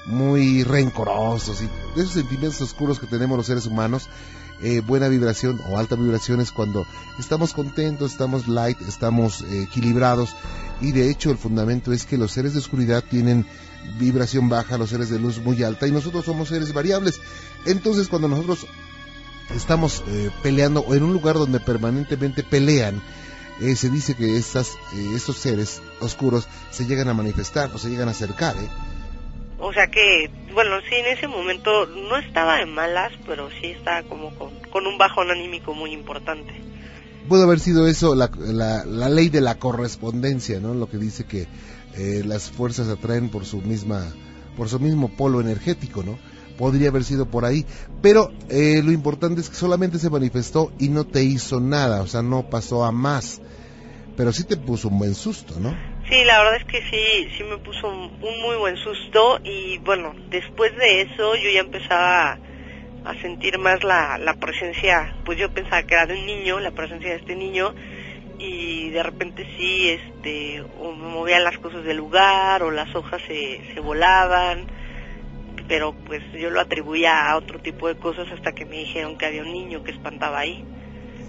muy 0.06 0.62
rencorosos 0.64 1.62
y 1.62 2.00
esos 2.00 2.12
sentimientos 2.12 2.60
oscuros 2.60 2.98
que 2.98 3.06
tenemos 3.06 3.36
los 3.36 3.46
seres 3.46 3.66
humanos. 3.66 4.08
Eh, 4.62 4.80
buena 4.80 5.08
vibración 5.08 5.60
o 5.68 5.76
alta 5.76 5.96
vibración 5.96 6.40
es 6.40 6.50
cuando 6.50 6.86
estamos 7.18 7.52
contentos, 7.52 8.12
estamos 8.12 8.48
light, 8.48 8.80
estamos 8.88 9.42
equilibrados 9.42 10.34
y 10.80 10.92
de 10.92 11.10
hecho 11.10 11.30
el 11.30 11.36
fundamento 11.36 11.92
es 11.92 12.06
que 12.06 12.16
los 12.16 12.32
seres 12.32 12.54
de 12.54 12.60
oscuridad 12.60 13.04
tienen 13.04 13.46
vibración 13.98 14.48
baja, 14.48 14.78
los 14.78 14.90
seres 14.90 15.10
de 15.10 15.18
luz 15.18 15.40
muy 15.40 15.62
alta 15.62 15.86
y 15.86 15.92
nosotros 15.92 16.24
somos 16.24 16.48
seres 16.48 16.72
variables. 16.72 17.20
Entonces 17.66 18.08
cuando 18.08 18.28
nosotros 18.28 18.66
estamos 19.54 20.02
eh, 20.08 20.30
peleando 20.42 20.80
o 20.80 20.94
en 20.94 21.02
un 21.02 21.12
lugar 21.12 21.36
donde 21.36 21.60
permanentemente 21.60 22.42
pelean, 22.42 23.02
eh, 23.60 23.74
se 23.74 23.88
dice 23.88 24.14
que 24.14 24.36
estas, 24.36 24.72
eh, 24.94 25.12
estos 25.14 25.36
seres 25.36 25.80
oscuros 26.00 26.46
se 26.70 26.86
llegan 26.86 27.08
a 27.08 27.14
manifestar 27.14 27.70
o 27.72 27.78
se 27.78 27.88
llegan 27.88 28.08
a 28.08 28.12
acercar. 28.12 28.54
O 29.58 29.72
sea 29.72 29.86
que, 29.90 30.30
bueno, 30.52 30.76
sí, 30.88 30.94
en 30.96 31.06
ese 31.06 31.28
momento 31.28 31.86
no 31.86 32.16
estaba 32.18 32.56
de 32.56 32.66
malas, 32.66 33.12
pero 33.26 33.48
sí 33.60 33.68
estaba 33.68 34.02
como 34.02 34.34
con, 34.34 34.50
con 34.70 34.86
un 34.86 34.98
bajón 34.98 35.30
anímico 35.30 35.72
muy 35.72 35.92
importante. 35.92 36.52
Puede 37.28 37.44
haber 37.44 37.58
sido 37.58 37.86
eso 37.88 38.14
la, 38.14 38.30
la, 38.38 38.84
la, 38.84 39.08
ley 39.08 39.30
de 39.30 39.40
la 39.40 39.58
correspondencia, 39.58 40.60
¿no? 40.60 40.74
Lo 40.74 40.88
que 40.88 40.98
dice 40.98 41.24
que 41.24 41.48
eh, 41.96 42.22
las 42.24 42.50
fuerzas 42.50 42.88
atraen 42.88 43.30
por 43.30 43.46
su 43.46 43.62
misma, 43.62 44.14
por 44.56 44.68
su 44.68 44.78
mismo 44.78 45.08
polo 45.08 45.40
energético, 45.40 46.02
¿no? 46.02 46.18
Podría 46.58 46.88
haber 46.88 47.04
sido 47.04 47.26
por 47.26 47.44
ahí, 47.44 47.66
pero 48.00 48.30
eh, 48.48 48.82
lo 48.84 48.92
importante 48.92 49.40
es 49.40 49.48
que 49.48 49.56
solamente 49.56 49.98
se 49.98 50.10
manifestó 50.10 50.72
y 50.78 50.88
no 50.88 51.04
te 51.04 51.24
hizo 51.24 51.60
nada, 51.60 52.02
o 52.02 52.06
sea, 52.06 52.22
no 52.22 52.48
pasó 52.48 52.84
a 52.84 52.92
más, 52.92 53.40
pero 54.16 54.32
sí 54.32 54.44
te 54.44 54.56
puso 54.56 54.88
un 54.88 54.98
buen 54.98 55.14
susto, 55.14 55.58
¿no? 55.58 55.74
Sí, 56.08 56.22
la 56.24 56.38
verdad 56.38 56.56
es 56.56 56.64
que 56.64 56.82
sí, 56.82 57.28
sí 57.36 57.42
me 57.42 57.58
puso 57.58 57.88
un, 57.88 58.12
muy 58.40 58.56
buen 58.56 58.76
susto 58.76 59.40
y 59.42 59.78
bueno, 59.78 60.14
después 60.28 60.76
de 60.76 61.02
eso 61.02 61.34
yo 61.34 61.50
ya 61.50 61.58
empezaba 61.60 62.38
a 63.04 63.14
sentir 63.20 63.58
más 63.58 63.82
la, 63.82 64.16
la 64.18 64.34
presencia, 64.34 65.16
pues 65.24 65.36
yo 65.36 65.50
pensaba 65.50 65.82
que 65.82 65.94
era 65.94 66.06
de 66.06 66.14
un 66.14 66.24
niño, 66.24 66.60
la 66.60 66.70
presencia 66.70 67.10
de 67.10 67.16
este 67.16 67.34
niño, 67.34 67.74
y 68.38 68.90
de 68.90 69.02
repente 69.02 69.48
sí, 69.56 69.88
este, 69.88 70.62
o 70.78 70.92
me 70.92 71.08
movían 71.08 71.42
las 71.42 71.58
cosas 71.58 71.82
del 71.82 71.96
lugar, 71.96 72.62
o 72.62 72.70
las 72.70 72.94
hojas 72.94 73.20
se, 73.26 73.60
se 73.74 73.80
volaban, 73.80 74.66
pero 75.66 75.92
pues 75.92 76.22
yo 76.32 76.50
lo 76.50 76.60
atribuía 76.60 77.30
a 77.30 77.36
otro 77.36 77.58
tipo 77.58 77.88
de 77.88 77.96
cosas 77.96 78.30
hasta 78.30 78.52
que 78.52 78.64
me 78.64 78.76
dijeron 78.78 79.18
que 79.18 79.26
había 79.26 79.42
un 79.42 79.52
niño 79.52 79.82
que 79.82 79.90
espantaba 79.90 80.38
ahí. 80.38 80.64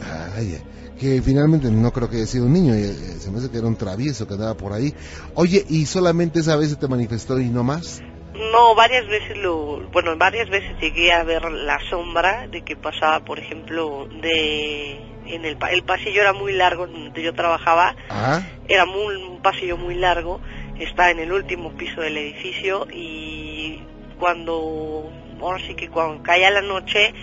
Ay, 0.02 0.62
que 1.00 1.22
finalmente 1.22 1.70
no 1.70 1.92
creo 1.92 2.10
que 2.10 2.18
haya 2.18 2.26
sido 2.26 2.46
un 2.46 2.54
niño, 2.54 2.74
eh, 2.74 2.94
se 3.20 3.30
me 3.32 3.38
hace 3.38 3.52
que 3.52 3.58
era 3.58 3.68
un 3.68 3.76
travieso 3.76 4.28
que 4.28 4.34
andaba 4.34 4.56
por 4.56 4.74
ahí. 4.74 4.94
Oye, 5.36 5.64
¿y 5.70 5.86
solamente 5.86 6.40
esa 6.40 6.56
vez 6.56 6.72
se 6.72 6.76
te 6.76 6.88
manifestó 6.88 7.40
y 7.40 7.50
no 7.50 7.64
más? 7.64 8.02
No, 8.34 8.76
varias 8.76 9.08
veces 9.08 9.38
lo, 9.38 9.88
bueno, 9.92 10.16
varias 10.18 10.50
veces 10.50 10.72
llegué 10.80 11.12
a 11.12 11.24
ver 11.24 11.44
la 11.52 11.80
sombra 11.90 12.48
de 12.48 12.62
que 12.62 12.76
pasaba, 12.76 13.20
por 13.22 13.40
ejemplo, 13.40 14.08
de 14.22 15.00
en 15.28 15.46
el, 15.46 15.58
el 15.72 15.84
pasillo 15.84 16.22
era 16.22 16.34
muy 16.34 16.54
largo 16.54 16.88
donde 16.88 17.22
yo 17.22 17.34
trabajaba, 17.34 17.96
Ah, 18.10 18.42
era 18.68 18.86
muy, 18.86 19.16
un 19.16 19.42
pasillo 19.42 19.78
muy 19.78 19.96
largo, 19.96 20.40
está 20.80 21.12
en 21.12 21.20
el 21.20 21.32
último 21.32 21.72
piso 21.72 22.02
del 22.02 22.18
edificio 22.18 22.88
y 22.92 23.82
cuando, 24.20 25.12
ahora 25.42 25.62
sí 25.66 25.76
que 25.76 25.90
cuando 25.90 26.24
caía 26.24 26.50
la 26.52 26.62
noche, 26.62 27.14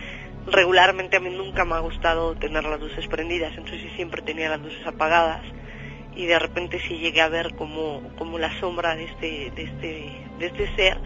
regularmente 0.47 1.17
a 1.17 1.21
mí 1.21 1.31
nunca 1.31 1.65
me 1.65 1.75
ha 1.75 1.81
gustado 1.81 2.35
tener 2.35 2.65
las 2.65 2.81
luces 2.81 3.07
prendidas, 3.09 3.53
entonces 3.57 3.91
siempre 3.97 4.23
tenía 4.23 4.49
las 4.49 4.61
luces 4.61 4.87
apagadas 4.87 5.43
y 6.17 6.27
de 6.27 6.39
repente 6.39 6.81
sí 6.87 6.99
llegué 6.99 7.21
a 7.21 7.29
ver 7.29 7.55
como, 7.57 8.03
la 8.39 8.61
sombra 8.61 8.95
de 8.95 9.05
este, 9.05 9.53
de 9.55 9.63
este, 9.63 10.29
de 10.39 10.47
este 10.47 10.77
ser 10.77 10.99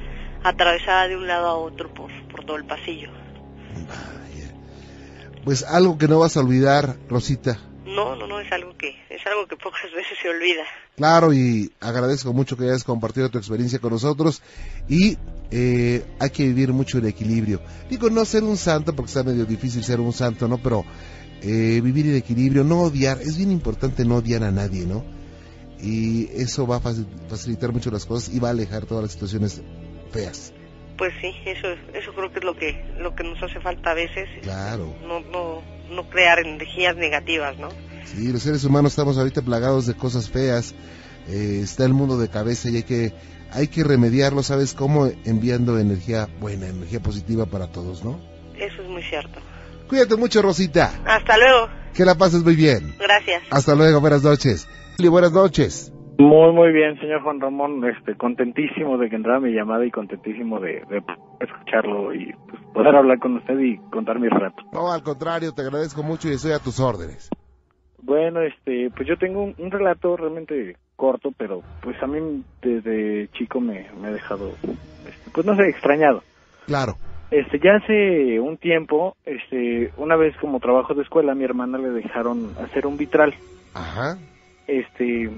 atravesada 0.42 1.08
de 1.08 1.16
un 1.16 1.26
lado 1.26 1.46
a 1.46 1.54
otro 1.54 1.92
por, 1.92 2.10
por 2.28 2.44
todo 2.44 2.56
el 2.56 2.64
pasillo. 2.64 3.10
Pues 5.44 5.64
algo 5.64 5.96
que 5.96 6.08
no 6.08 6.18
vas 6.18 6.36
a 6.36 6.40
olvidar, 6.40 6.96
Rosita. 7.08 7.58
No, 8.04 8.16
no, 8.16 8.26
no, 8.26 8.40
es 8.40 8.50
algo 8.52 8.76
que, 8.76 8.90
es 9.10 9.26
algo 9.26 9.46
que 9.46 9.56
pocas 9.56 9.82
veces 9.94 10.16
se 10.20 10.28
olvida. 10.28 10.62
Claro, 10.96 11.32
y 11.32 11.70
agradezco 11.80 12.32
mucho 12.32 12.56
que 12.56 12.64
hayas 12.64 12.84
compartido 12.84 13.28
tu 13.30 13.38
experiencia 13.38 13.78
con 13.78 13.92
nosotros 13.92 14.42
y 14.88 15.16
eh, 15.50 16.04
hay 16.18 16.30
que 16.30 16.44
vivir 16.44 16.72
mucho 16.72 16.98
en 16.98 17.06
equilibrio. 17.06 17.60
Digo, 17.88 18.10
no 18.10 18.24
ser 18.24 18.42
un 18.44 18.56
santo, 18.56 18.94
porque 18.94 19.08
está 19.08 19.22
medio 19.22 19.44
difícil 19.44 19.82
ser 19.84 20.00
un 20.00 20.12
santo, 20.12 20.48
¿no? 20.48 20.58
Pero 20.58 20.84
eh, 21.42 21.80
vivir 21.82 22.06
en 22.06 22.16
equilibrio, 22.16 22.64
no 22.64 22.80
odiar, 22.80 23.18
es 23.20 23.36
bien 23.38 23.52
importante 23.52 24.04
no 24.04 24.16
odiar 24.16 24.42
a 24.44 24.50
nadie, 24.50 24.84
¿no? 24.86 25.04
Y 25.80 26.28
eso 26.34 26.66
va 26.66 26.76
a 26.76 26.80
faci- 26.80 27.06
facilitar 27.28 27.72
mucho 27.72 27.90
las 27.90 28.04
cosas 28.04 28.34
y 28.34 28.40
va 28.40 28.48
a 28.48 28.50
alejar 28.50 28.84
todas 28.86 29.04
las 29.04 29.12
situaciones 29.12 29.62
feas. 30.10 30.52
Pues 30.96 31.12
sí, 31.20 31.32
eso, 31.46 31.68
eso 31.94 32.12
creo 32.12 32.32
que 32.32 32.40
es 32.40 32.44
lo 32.44 32.56
que, 32.56 32.84
lo 32.98 33.14
que 33.14 33.22
nos 33.22 33.40
hace 33.40 33.60
falta 33.60 33.92
a 33.92 33.94
veces, 33.94 34.28
Claro. 34.42 34.92
no, 35.06 35.20
no, 35.20 35.62
no 35.94 36.10
crear 36.10 36.40
energías 36.40 36.96
negativas, 36.96 37.56
¿no? 37.58 37.68
Sí, 38.14 38.32
los 38.32 38.42
seres 38.42 38.64
humanos 38.64 38.92
estamos 38.92 39.18
ahorita 39.18 39.42
plagados 39.42 39.86
de 39.86 39.94
cosas 39.94 40.30
feas. 40.30 40.74
eh, 41.28 41.60
está 41.62 41.84
el 41.84 41.92
mundo 41.92 42.16
de 42.18 42.28
cabeza 42.28 42.70
y 42.70 42.76
hay 42.76 42.82
que, 42.84 43.12
hay 43.52 43.68
que 43.68 43.84
remediarlo, 43.84 44.42
¿sabes 44.42 44.72
cómo? 44.74 45.06
Enviando 45.26 45.78
energía 45.78 46.26
buena, 46.40 46.66
energía 46.68 47.00
positiva 47.00 47.44
para 47.46 47.66
todos, 47.70 48.02
¿no? 48.04 48.18
Eso 48.56 48.82
es 48.82 48.88
muy 48.88 49.02
cierto. 49.02 49.38
Cuídate 49.88 50.16
mucho, 50.16 50.40
Rosita. 50.42 50.90
Hasta 51.06 51.36
luego, 51.38 51.68
Que 51.94 52.04
la 52.04 52.14
pases 52.14 52.42
muy 52.44 52.56
bien. 52.56 52.94
gracias. 52.98 53.42
Hasta 53.50 53.74
luego, 53.74 54.00
buenas 54.00 54.22
noches. 54.22 54.66
Y 54.98 55.06
buenas 55.08 55.32
noches. 55.32 55.92
Muy, 56.18 56.52
muy 56.52 56.72
bien, 56.72 56.98
señor 56.98 57.22
Juan 57.22 57.40
Ramón. 57.40 57.84
Este, 57.88 58.16
contentísimo 58.16 58.98
de 58.98 59.08
que 59.08 59.16
entrara 59.16 59.38
mi 59.38 59.52
llamada 59.52 59.84
y 59.86 59.90
contentísimo 59.90 60.58
de, 60.60 60.82
de 60.90 61.02
escucharlo 61.40 62.12
y 62.14 62.32
pues, 62.50 62.60
poder 62.74 62.96
hablar 62.96 63.18
con 63.20 63.36
usted 63.36 63.58
y 63.60 63.76
contar 63.90 64.18
mi 64.18 64.28
relato. 64.28 64.62
No, 64.72 64.90
al 64.90 65.02
contrario, 65.02 65.52
te 65.52 65.62
agradezco 65.62 66.02
mucho 66.02 66.28
y 66.28 66.32
estoy 66.32 66.52
a 66.52 66.58
tus 66.58 66.80
órdenes. 66.80 67.28
Bueno, 68.02 68.40
este, 68.42 68.90
pues 68.90 69.08
yo 69.08 69.16
tengo 69.16 69.42
un, 69.42 69.54
un 69.58 69.70
relato 69.70 70.16
realmente 70.16 70.76
corto, 70.96 71.32
pero 71.36 71.62
pues 71.80 72.00
a 72.02 72.06
mí 72.06 72.42
desde 72.62 73.28
chico 73.32 73.60
me, 73.60 73.86
me 74.00 74.08
ha 74.08 74.12
dejado, 74.12 74.50
este, 75.06 75.30
pues 75.32 75.46
no 75.46 75.56
sé, 75.56 75.68
extrañado. 75.68 76.22
Claro. 76.66 76.96
Este, 77.30 77.58
ya 77.58 77.76
hace 77.76 78.40
un 78.40 78.56
tiempo, 78.56 79.16
este, 79.26 79.92
una 79.96 80.16
vez 80.16 80.36
como 80.38 80.60
trabajo 80.60 80.94
de 80.94 81.02
escuela, 81.02 81.32
a 81.32 81.34
mi 81.34 81.44
hermana 81.44 81.78
le 81.78 81.90
dejaron 81.90 82.54
hacer 82.62 82.86
un 82.86 82.96
vitral. 82.96 83.34
Ajá. 83.74 84.16
Este, 84.66 85.30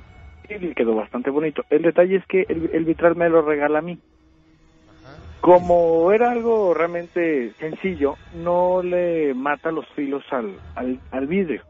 y 0.48 0.58
le 0.58 0.74
quedó 0.74 0.94
bastante 0.94 1.30
bonito. 1.30 1.64
El 1.70 1.82
detalle 1.82 2.16
es 2.16 2.26
que 2.26 2.44
el, 2.48 2.70
el 2.72 2.84
vitral 2.84 3.16
me 3.16 3.28
lo 3.28 3.42
regala 3.42 3.80
a 3.80 3.82
mí. 3.82 3.98
Como 5.40 6.12
era 6.12 6.30
algo 6.30 6.74
realmente 6.74 7.52
sencillo, 7.58 8.16
no 8.34 8.82
le 8.82 9.32
mata 9.34 9.70
los 9.70 9.86
filos 9.94 10.22
al, 10.30 10.54
al, 10.74 11.00
al 11.10 11.26
vidrio. 11.26 11.62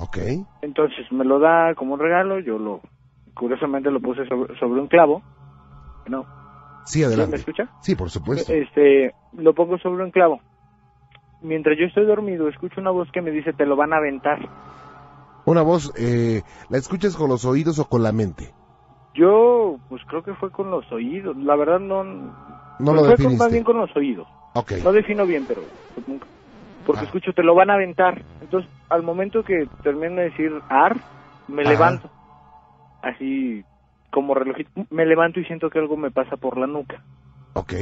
Ok. 0.00 0.18
Entonces 0.62 1.10
me 1.12 1.24
lo 1.24 1.38
da 1.38 1.74
como 1.74 1.94
un 1.94 2.00
regalo, 2.00 2.38
yo 2.40 2.58
lo, 2.58 2.80
curiosamente 3.34 3.90
lo 3.90 4.00
puse 4.00 4.26
sobre, 4.26 4.58
sobre 4.58 4.80
un 4.80 4.88
clavo. 4.88 5.22
No, 6.08 6.24
Sí, 6.86 6.98
¿Sí 6.98 7.00
¿me 7.00 7.06
adelante. 7.06 7.36
escucha? 7.36 7.68
Sí, 7.82 7.94
por 7.94 8.10
supuesto. 8.10 8.52
Este, 8.52 9.14
lo 9.32 9.54
pongo 9.54 9.78
sobre 9.78 10.02
un 10.04 10.10
clavo. 10.10 10.40
Mientras 11.40 11.78
yo 11.78 11.86
estoy 11.86 12.04
dormido, 12.04 12.48
escucho 12.48 12.80
una 12.80 12.90
voz 12.90 13.10
que 13.12 13.22
me 13.22 13.30
dice, 13.30 13.52
te 13.52 13.64
lo 13.64 13.76
van 13.76 13.92
a 13.92 13.96
aventar. 13.98 14.38
Una 15.46 15.62
voz, 15.62 15.92
eh, 15.96 16.42
¿la 16.68 16.76
escuchas 16.78 17.16
con 17.16 17.28
los 17.28 17.44
oídos 17.44 17.78
o 17.78 17.86
con 17.86 18.02
la 18.02 18.12
mente? 18.12 18.52
Yo, 19.14 19.78
pues 19.88 20.02
creo 20.06 20.22
que 20.22 20.34
fue 20.34 20.50
con 20.50 20.70
los 20.70 20.90
oídos. 20.92 21.36
La 21.38 21.56
verdad 21.56 21.80
no... 21.80 22.04
No 22.78 22.92
lo 22.94 23.04
fue 23.04 23.16
con- 23.16 23.24
más 23.36 23.50
definiste. 23.50 23.50
bien 23.50 23.64
con 23.64 23.78
los 23.78 23.94
oídos. 23.96 24.28
Ok. 24.54 24.72
No 24.82 24.92
defino 24.92 25.26
bien, 25.26 25.46
pero... 25.46 25.62
pues, 25.94 26.06
nunca. 26.08 26.26
Porque 26.86 27.02
Ah. 27.02 27.04
escucho, 27.04 27.32
te 27.32 27.42
lo 27.42 27.54
van 27.54 27.70
a 27.70 27.74
aventar. 27.74 28.22
Entonces, 28.40 28.70
al 28.88 29.02
momento 29.02 29.42
que 29.44 29.68
termino 29.82 30.16
de 30.16 30.30
decir 30.30 30.52
ar, 30.68 30.96
me 31.48 31.62
Ajá. 31.62 31.70
levanto. 31.70 32.10
Así, 33.02 33.64
como 34.10 34.34
relojito. 34.34 34.70
Me 34.90 35.06
levanto 35.06 35.40
y 35.40 35.44
siento 35.44 35.70
que 35.70 35.78
algo 35.78 35.96
me 35.96 36.10
pasa 36.10 36.36
por 36.36 36.58
la 36.58 36.66
nuca. 36.66 37.00
Ok. 37.54 37.72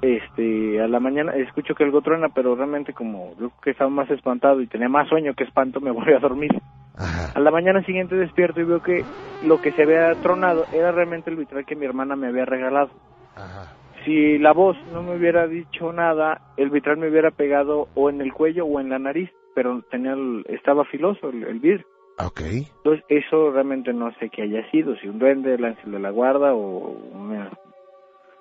Este, 0.00 0.80
a 0.80 0.86
la 0.86 1.00
mañana 1.00 1.32
escucho 1.34 1.74
que 1.74 1.82
algo 1.84 2.02
truena, 2.02 2.28
pero 2.28 2.54
realmente 2.54 2.92
como 2.92 3.34
yo 3.40 3.50
que 3.62 3.70
estaba 3.70 3.90
más 3.90 4.08
espantado 4.10 4.60
y 4.60 4.66
tenía 4.68 4.88
más 4.88 5.08
sueño 5.08 5.34
que 5.34 5.44
espanto, 5.44 5.80
me 5.80 5.90
voy 5.90 6.12
a 6.12 6.20
dormir. 6.20 6.50
Ajá. 6.96 7.32
A 7.34 7.40
la 7.40 7.50
mañana 7.50 7.82
siguiente 7.84 8.14
despierto 8.14 8.60
y 8.60 8.64
veo 8.64 8.80
que 8.80 9.04
lo 9.44 9.58
que 9.60 9.72
se 9.72 9.82
había 9.82 10.14
tronado 10.22 10.66
era 10.72 10.92
realmente 10.92 11.30
el 11.30 11.36
vitral 11.36 11.64
que 11.64 11.76
mi 11.76 11.86
hermana 11.86 12.16
me 12.16 12.28
había 12.28 12.44
regalado. 12.44 12.90
Ajá. 13.36 13.72
Si 14.08 14.38
la 14.38 14.52
voz 14.54 14.74
no 14.94 15.02
me 15.02 15.16
hubiera 15.16 15.46
dicho 15.46 15.92
nada, 15.92 16.40
el 16.56 16.70
vitral 16.70 16.96
me 16.96 17.10
hubiera 17.10 17.30
pegado 17.30 17.88
o 17.94 18.08
en 18.08 18.22
el 18.22 18.32
cuello 18.32 18.64
o 18.64 18.80
en 18.80 18.88
la 18.88 18.98
nariz, 18.98 19.28
pero 19.54 19.82
tenía 19.90 20.12
el- 20.14 20.46
estaba 20.48 20.86
filoso 20.86 21.28
el, 21.28 21.42
el 21.44 21.58
vidrio. 21.60 21.84
Ok. 22.18 22.40
Entonces, 22.78 23.04
eso 23.10 23.50
realmente 23.50 23.92
no 23.92 24.10
sé 24.18 24.30
qué 24.30 24.44
haya 24.44 24.68
sido, 24.70 24.96
si 24.96 25.08
un 25.08 25.18
duende, 25.18 25.56
el 25.56 25.64
ángel 25.66 25.92
de 25.92 25.98
la 25.98 26.08
guarda 26.08 26.54
o 26.54 26.96
una- 27.12 27.50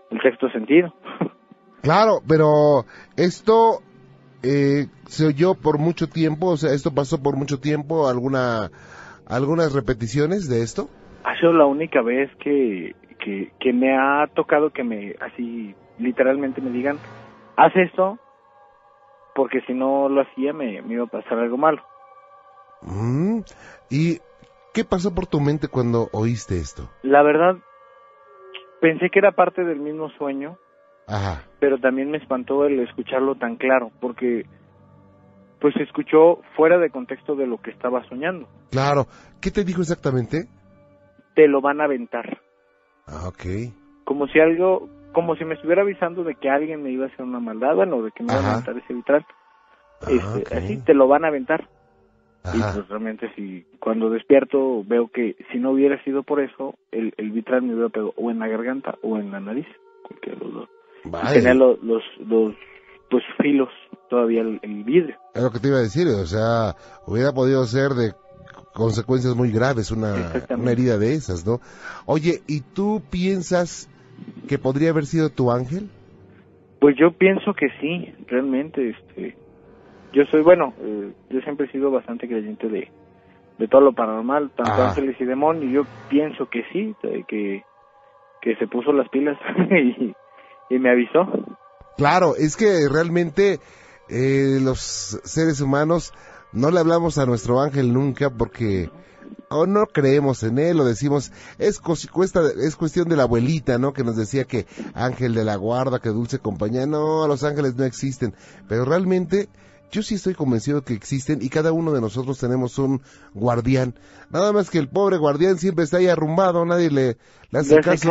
el 0.10 0.22
sexto 0.22 0.50
sentido. 0.52 0.94
Claro, 1.82 2.20
pero 2.28 2.86
esto 3.18 3.82
eh, 4.44 4.88
se 5.06 5.26
oyó 5.28 5.54
por 5.54 5.80
mucho 5.80 6.08
tiempo, 6.08 6.48
o 6.48 6.58
sea, 6.58 6.74
esto 6.74 6.92
pasó 6.94 7.22
por 7.22 7.36
mucho 7.38 7.60
tiempo, 7.60 8.08
alguna, 8.08 8.72
algunas 9.28 9.74
repeticiones 9.74 10.50
de 10.50 10.64
esto. 10.64 10.90
ha 11.24 11.38
sido 11.38 11.52
la 11.54 11.66
única 11.66 12.02
vez 12.02 12.30
que, 12.38 12.94
que, 13.28 13.52
que 13.60 13.74
me 13.74 13.94
ha 13.94 14.26
tocado 14.34 14.70
que 14.70 14.86
me, 14.86 15.14
así, 15.20 15.76
literalmente 16.00 16.62
me 16.62 16.70
digan, 16.70 16.98
haz 17.58 17.76
esto, 17.76 18.18
porque 19.36 19.60
si 19.68 19.74
no 19.74 20.08
lo 20.08 20.22
hacía 20.22 20.54
me, 20.54 20.82
me 20.82 20.94
iba 20.94 21.04
a 21.04 21.08
pasar 21.08 21.38
algo 21.38 21.58
malo. 21.58 21.82
Mm, 22.84 23.40
¿Y 23.90 24.20
qué 24.74 24.86
pasó 24.86 25.14
por 25.14 25.28
tu 25.28 25.42
mente 25.42 25.68
cuando 25.68 26.08
oíste 26.14 26.56
esto? 26.56 26.90
La 27.04 27.22
verdad, 27.22 27.58
pensé 28.80 29.10
que 29.10 29.20
era 29.20 29.34
parte 29.34 29.66
del 29.66 29.82
mismo 29.82 30.10
sueño, 30.12 30.58
Ajá. 31.06 31.44
pero 31.60 31.80
también 31.80 32.10
me 32.10 32.20
espantó 32.20 32.64
el 32.64 32.80
escucharlo 32.80 33.36
tan 33.36 33.58
claro, 33.58 33.92
porque 34.00 34.46
pues 35.60 35.74
se 35.74 35.84
escuchó 35.84 36.40
fuera 36.56 36.78
de 36.78 36.92
contexto 36.92 37.36
de 37.36 37.46
lo 37.46 37.58
que 37.58 37.72
estaba 37.72 38.08
soñando. 38.08 38.48
Claro. 38.72 39.08
¿Qué 39.42 39.52
te 39.52 39.66
dijo 39.66 39.82
exactamente? 39.82 40.46
Te 41.36 41.50
lo 41.50 41.60
van 41.60 41.82
a 41.82 41.86
aventar. 41.86 42.47
Ah, 43.08 43.28
ok. 43.28 43.74
Como 44.04 44.28
si 44.28 44.40
algo, 44.40 44.90
como 45.14 45.36
si 45.36 45.46
me 45.46 45.56
estuviera 45.56 45.82
avisando 45.82 46.24
de 46.24 46.36
que 46.36 46.50
alguien 46.50 46.84
me 46.84 46.92
iba 46.92 47.06
a 47.06 47.08
hacer 47.08 47.26
una 47.26 47.40
maldad, 47.40 47.76
bueno, 47.76 48.02
de 48.02 48.12
que 48.12 48.24
me 48.24 48.34
iban 48.34 48.46
a 48.46 48.54
aventar 48.54 48.78
ese 48.78 48.94
vitral. 48.94 49.26
Ah, 50.02 50.08
Este. 50.10 50.58
Así 50.58 50.78
te 50.78 50.94
lo 50.94 51.08
van 51.08 51.26
a 51.26 51.30
aventar. 51.30 51.68
Y 52.54 52.60
pues 52.60 52.88
realmente 52.88 53.30
si 53.36 53.66
cuando 53.80 54.10
despierto 54.10 54.82
veo 54.86 55.10
que 55.10 55.36
si 55.52 55.58
no 55.58 55.72
hubiera 55.72 56.02
sido 56.06 56.24
por 56.24 56.40
eso, 56.40 56.76
el, 56.92 57.14
el 57.18 57.32
vitral 57.32 57.64
me 57.64 57.74
hubiera 57.74 57.90
pegado 57.90 58.14
o 58.16 58.32
en 58.32 58.40
la 58.40 58.48
garganta 58.48 58.96
o 59.02 59.18
en 59.18 59.32
la 59.32 59.42
nariz, 59.42 59.68
cualquiera 60.04 60.40
de 60.40 60.46
los 60.46 60.54
dos. 60.54 60.70
Tenía 61.34 61.54
los, 61.54 61.82
los, 61.84 62.04
los 62.20 62.56
pues 63.10 63.24
filos 63.42 63.70
todavía 64.10 64.42
el, 64.42 64.84
vidrio. 64.84 65.16
Es 65.34 65.42
lo 65.42 65.52
que 65.52 65.60
te 65.60 65.68
iba 65.68 65.78
a 65.78 65.82
decir, 65.82 66.08
o 66.08 66.26
sea, 66.26 66.76
hubiera 67.06 67.32
podido 67.34 67.66
ser 67.66 67.92
de 67.92 68.14
consecuencias 68.78 69.36
muy 69.36 69.52
graves 69.52 69.90
una, 69.90 70.46
una 70.50 70.72
herida 70.72 71.00
de 71.00 71.14
esas, 71.16 71.48
¿no? 71.48 71.60
Oye, 72.06 72.42
¿y 72.48 72.62
tú 72.62 73.02
piensas 73.10 73.90
que 74.48 74.60
podría 74.60 74.92
haber 74.92 75.08
sido 75.08 75.30
tu 75.30 75.52
ángel? 75.52 75.90
Pues 76.80 76.96
yo 76.96 77.12
pienso 77.12 77.56
que 77.56 77.70
sí, 77.82 78.14
realmente, 78.28 78.92
este, 78.92 79.36
yo 80.14 80.26
soy, 80.30 80.44
bueno, 80.44 80.76
eh, 80.80 81.12
yo 81.32 81.42
siempre 81.42 81.66
he 81.66 81.72
sido 81.72 81.90
bastante 81.90 82.28
creyente 82.28 82.70
de, 82.70 82.92
de 83.58 83.68
todo 83.68 83.82
lo 83.82 83.94
paranormal, 83.94 84.52
tanto 84.52 84.84
ángeles 84.84 85.16
y 85.20 85.26
demonios, 85.26 85.66
y 85.66 85.74
yo 85.74 85.82
pienso 86.08 86.48
que 86.48 86.64
sí, 86.72 86.96
que, 87.28 87.64
que 88.44 88.56
se 88.58 88.68
puso 88.68 88.94
las 88.94 89.10
pilas 89.10 89.40
y, 89.72 90.14
y 90.70 90.80
me 90.80 90.92
avisó. 90.92 91.28
Claro, 91.98 92.36
es 92.36 92.56
que 92.56 92.88
realmente 92.92 93.58
eh, 94.08 94.60
los 94.62 94.80
seres 94.80 95.62
humanos 95.62 96.14
no 96.54 96.72
le 96.72 96.80
hablamos 96.80 97.18
a 97.18 97.26
nuestro 97.26 97.62
ángel 97.62 97.94
nunca 97.94 98.30
porque 98.30 98.90
o 99.50 99.66
no 99.66 99.86
creemos 99.88 100.44
en 100.44 100.60
él 100.60 100.80
o 100.80 100.86
decimos 100.86 101.32
es 101.58 101.80
cuesta, 101.80 102.42
es 102.62 102.76
cuestión 102.76 103.10
de 103.10 103.16
la 103.16 103.24
abuelita 103.24 103.78
no 103.78 103.94
que 103.94 104.04
nos 104.04 104.16
decía 104.16 104.46
que 104.46 104.66
ángel 104.94 105.34
de 105.34 105.46
la 105.46 105.56
guarda 105.56 106.00
que 106.00 106.10
dulce 106.10 106.40
compañía. 106.40 106.86
No 106.86 107.28
los 107.28 107.44
ángeles 107.44 107.76
no 107.76 107.84
existen. 107.84 108.34
Pero 108.68 108.86
realmente 108.86 109.48
yo 109.92 110.02
sí 110.02 110.16
estoy 110.16 110.34
convencido 110.34 110.84
que 110.84 110.94
existen 110.94 111.40
y 111.42 111.50
cada 111.50 111.72
uno 111.72 111.94
de 111.94 112.02
nosotros 112.02 112.40
tenemos 112.40 112.78
un 112.78 113.02
guardián. 113.34 113.96
Nada 114.30 114.52
más 114.52 114.70
que 114.70 114.80
el 114.80 114.90
pobre 114.90 115.18
guardián 115.18 115.58
siempre 115.58 115.86
está 115.86 115.98
ahí 115.98 116.08
arrumbado 116.08 116.66
nadie 116.66 116.92
le, 116.92 117.18
hace, 117.54 117.80
caso, 117.80 118.10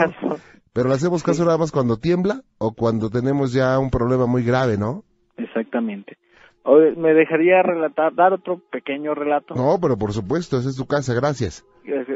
pero 0.73 0.89
le 0.89 0.95
hacemos 0.95 1.23
caso 1.23 1.45
nada 1.45 1.59
más 1.59 1.73
cuando 1.73 1.99
tiembla 1.99 2.43
o 2.59 2.73
cuando 2.73 3.11
tenemos 3.11 3.53
ya 3.53 3.79
un 3.79 3.91
problema 3.91 4.27
muy 4.27 4.43
grave 4.43 4.79
no 4.79 5.05
exactamente 5.37 6.17
¿Me 6.97 7.15
dejaría 7.15 7.63
relatar, 7.63 8.15
dar 8.15 8.33
otro 8.33 8.61
pequeño 8.71 9.15
relato? 9.15 9.55
No, 9.55 9.79
pero 9.81 9.97
por 9.97 10.13
supuesto, 10.13 10.59
esa 10.59 10.69
es 10.69 10.77
tu 10.77 10.87
casa, 10.87 11.15
gracias. 11.15 11.65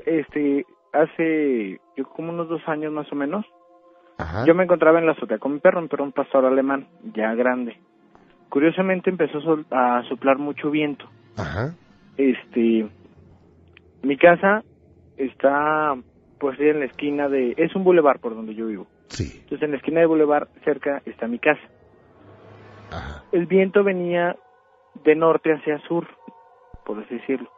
Este, 0.06 0.66
hace 0.92 1.80
yo 1.96 2.04
como 2.04 2.32
unos 2.32 2.48
dos 2.48 2.62
años 2.66 2.92
más 2.92 3.10
o 3.12 3.14
menos, 3.14 3.46
yo 4.46 4.54
me 4.54 4.64
encontraba 4.64 4.98
en 4.98 5.06
la 5.06 5.12
azotea 5.12 5.38
con 5.38 5.54
mi 5.54 5.60
perro, 5.60 5.80
un 5.80 5.88
perro, 5.88 6.04
un 6.04 6.12
pastor 6.12 6.44
alemán, 6.44 6.88
ya 7.14 7.34
grande. 7.34 7.78
Curiosamente 8.48 9.08
empezó 9.08 9.38
a 9.70 10.02
soplar 10.08 10.38
mucho 10.38 10.70
viento. 10.70 11.06
Ajá. 11.36 11.74
Este, 12.16 12.86
mi 14.02 14.16
casa 14.18 14.62
está 15.16 15.94
pues 16.38 16.58
en 16.58 16.80
la 16.80 16.86
esquina 16.86 17.28
de, 17.28 17.54
es 17.56 17.74
un 17.76 17.84
bulevar 17.84 18.18
por 18.18 18.34
donde 18.34 18.54
yo 18.54 18.66
vivo. 18.66 18.86
Sí. 19.08 19.40
Entonces 19.42 19.62
en 19.62 19.70
la 19.70 19.76
esquina 19.76 20.00
de 20.00 20.06
bulevar 20.06 20.48
cerca 20.64 21.02
está 21.06 21.28
mi 21.28 21.38
casa. 21.38 21.60
El 23.32 23.46
viento 23.46 23.84
venía 23.84 24.36
de 25.04 25.14
norte 25.14 25.52
hacia 25.52 25.78
sur, 25.86 26.06
por 26.84 26.98
así 26.98 27.16
decirlo. 27.16 27.50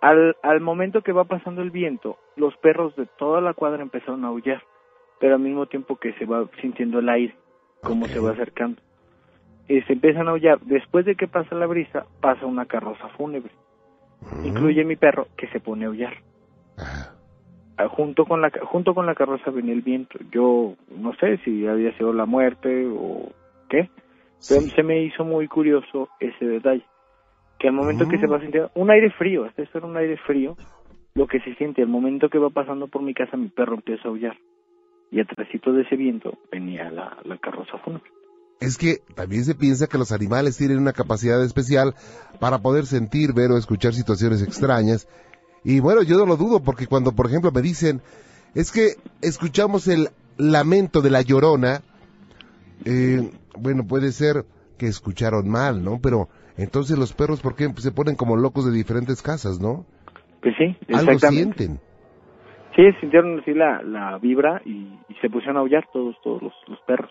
Al, 0.00 0.36
al 0.42 0.60
momento 0.60 1.02
que 1.02 1.12
va 1.12 1.24
pasando 1.24 1.62
el 1.62 1.70
viento, 1.70 2.18
los 2.36 2.56
perros 2.58 2.94
de 2.96 3.06
toda 3.06 3.40
la 3.40 3.54
cuadra 3.54 3.82
empezaron 3.82 4.24
a 4.24 4.28
aullar, 4.28 4.62
pero 5.18 5.34
al 5.34 5.40
mismo 5.40 5.66
tiempo 5.66 5.96
que 5.96 6.12
se 6.14 6.24
va 6.24 6.48
sintiendo 6.60 7.00
el 7.00 7.08
aire, 7.08 7.34
como 7.82 8.06
se 8.06 8.20
va 8.20 8.30
acercando. 8.30 8.80
Y 9.66 9.82
se 9.82 9.94
empiezan 9.94 10.28
a 10.28 10.30
aullar. 10.30 10.60
Después 10.60 11.04
de 11.04 11.16
que 11.16 11.26
pasa 11.28 11.54
la 11.54 11.66
brisa, 11.66 12.06
pasa 12.20 12.46
una 12.46 12.66
carroza 12.66 13.08
fúnebre. 13.08 13.50
Incluye 14.44 14.84
mi 14.84 14.96
perro, 14.96 15.26
que 15.36 15.48
se 15.48 15.60
pone 15.60 15.84
a 15.84 15.88
aullar. 15.88 16.14
Ah, 17.76 17.88
junto 17.88 18.24
con 18.24 18.40
la 18.40 18.50
junto 18.62 18.92
con 18.92 19.06
la 19.06 19.14
carroza 19.14 19.50
venía 19.50 19.72
el 19.72 19.82
viento. 19.82 20.18
Yo 20.32 20.74
no 20.96 21.14
sé 21.14 21.38
si 21.38 21.66
había 21.66 21.96
sido 21.96 22.12
la 22.12 22.26
muerte 22.26 22.88
o 22.88 23.30
qué, 23.68 23.88
se 24.38 24.82
me 24.82 25.02
hizo 25.02 25.24
muy 25.24 25.48
curioso 25.48 26.08
ese 26.20 26.44
detalle. 26.44 26.84
Que 27.58 27.68
al 27.68 27.74
momento 27.74 28.08
que 28.08 28.18
se 28.18 28.26
va 28.26 28.40
sintiendo 28.40 28.70
un 28.74 28.90
aire 28.90 29.10
frío, 29.10 29.46
este 29.46 29.62
es 29.62 29.74
un 29.74 29.96
aire 29.96 30.16
frío, 30.18 30.56
lo 31.14 31.26
que 31.26 31.40
se 31.40 31.54
siente 31.56 31.82
al 31.82 31.88
momento 31.88 32.28
que 32.28 32.38
va 32.38 32.50
pasando 32.50 32.86
por 32.86 33.02
mi 33.02 33.12
casa, 33.14 33.36
mi 33.36 33.48
perro 33.48 33.74
empieza 33.74 34.02
a 34.04 34.10
aullar. 34.10 34.36
Y 35.10 35.20
atrásito 35.20 35.72
de 35.72 35.82
ese 35.82 35.96
viento 35.96 36.38
venía 36.52 36.90
la, 36.90 37.38
carroza 37.40 37.78
fúnebre. 37.78 38.08
Es 38.60 38.76
que 38.76 38.98
también 39.14 39.44
se 39.44 39.54
piensa 39.54 39.88
que 39.88 39.98
los 39.98 40.12
animales 40.12 40.56
tienen 40.56 40.78
una 40.78 40.92
capacidad 40.92 41.42
especial 41.42 41.94
para 42.38 42.58
poder 42.58 42.86
sentir, 42.86 43.32
ver 43.32 43.50
o 43.50 43.56
escuchar 43.56 43.94
situaciones 43.94 44.42
extrañas. 44.42 45.08
Y 45.64 45.80
bueno, 45.80 46.02
yo 46.02 46.16
no 46.18 46.26
lo 46.26 46.36
dudo 46.36 46.62
porque 46.62 46.86
cuando, 46.86 47.12
por 47.12 47.26
ejemplo, 47.26 47.50
me 47.50 47.62
dicen, 47.62 48.00
es 48.54 48.70
que 48.70 48.94
escuchamos 49.22 49.88
el 49.88 50.10
lamento 50.36 51.00
de 51.00 51.10
la 51.10 51.22
llorona, 51.22 51.82
eh, 52.84 53.30
bueno, 53.58 53.86
puede 53.86 54.12
ser 54.12 54.44
que 54.78 54.86
escucharon 54.86 55.48
mal, 55.48 55.84
¿no? 55.84 55.98
Pero 56.02 56.28
entonces 56.56 56.98
los 56.98 57.12
perros, 57.12 57.40
¿por 57.40 57.54
qué 57.54 57.68
se 57.76 57.92
ponen 57.92 58.16
como 58.16 58.36
locos 58.36 58.64
de 58.64 58.72
diferentes 58.72 59.22
casas, 59.22 59.60
no? 59.60 59.84
Pues 60.42 60.54
sí, 60.56 60.76
Algo 60.94 61.18
sienten. 61.18 61.80
Sí, 62.76 62.84
sintieron 63.00 63.40
así 63.40 63.54
la, 63.54 63.82
la 63.82 64.18
vibra 64.18 64.62
y, 64.64 64.88
se 65.20 65.28
pusieron 65.28 65.56
a 65.56 65.60
aullar 65.60 65.84
todos, 65.92 66.14
todos 66.22 66.40
los, 66.42 66.80
perros. 66.86 67.10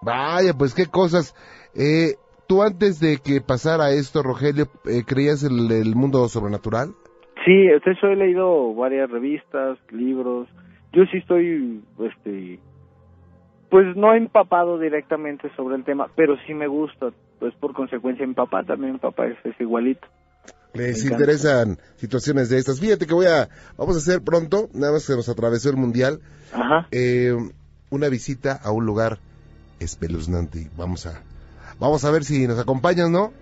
Vaya, 0.00 0.52
pues 0.56 0.74
qué 0.74 0.86
cosas. 0.86 1.34
Eh, 1.74 2.14
¿Tú 2.46 2.62
antes 2.62 3.00
de 3.00 3.18
que 3.18 3.40
pasara 3.40 3.90
esto, 3.90 4.22
Rogelio, 4.22 4.66
eh, 4.84 5.02
creías 5.04 5.42
en 5.42 5.72
el, 5.72 5.96
mundo 5.96 6.28
sobrenatural? 6.28 6.94
Sí, 7.44 7.66
eso 7.66 8.06
he 8.06 8.14
leído 8.14 8.72
varias 8.74 9.10
revistas, 9.10 9.76
libros. 9.90 10.48
Yo 10.92 11.04
sí 11.06 11.18
estoy, 11.18 11.82
este, 11.98 12.60
pues 13.70 13.96
no 13.96 14.14
empapado 14.14 14.78
directamente 14.78 15.50
sobre 15.56 15.76
el 15.76 15.84
tema, 15.84 16.08
pero 16.16 16.36
sí 16.46 16.54
me 16.54 16.66
gusta, 16.66 17.10
pues 17.38 17.54
por 17.54 17.74
consecuencia 17.74 18.26
mi 18.26 18.34
papá 18.34 18.62
también, 18.64 18.94
mi 18.94 18.98
papá 18.98 19.26
es, 19.26 19.36
igualito. 19.60 20.06
Les 20.74 21.04
interesan 21.04 21.78
situaciones 21.96 22.50
de 22.50 22.58
estas. 22.58 22.80
Fíjate 22.80 23.06
que 23.06 23.14
voy 23.14 23.26
a, 23.26 23.48
vamos 23.76 23.96
a 23.96 23.98
hacer 23.98 24.22
pronto, 24.22 24.68
nada 24.74 24.92
más 24.92 25.06
que 25.06 25.14
nos 25.14 25.28
atravesó 25.28 25.70
el 25.70 25.76
mundial, 25.76 26.20
eh, 26.90 27.34
una 27.90 28.08
visita 28.08 28.58
a 28.62 28.70
un 28.70 28.86
lugar 28.86 29.18
espeluznante. 29.80 30.70
Vamos 30.76 31.06
a, 31.06 31.22
vamos 31.78 32.04
a 32.04 32.10
ver 32.10 32.24
si 32.24 32.46
nos 32.46 32.58
acompañas, 32.58 33.10
¿no? 33.10 33.32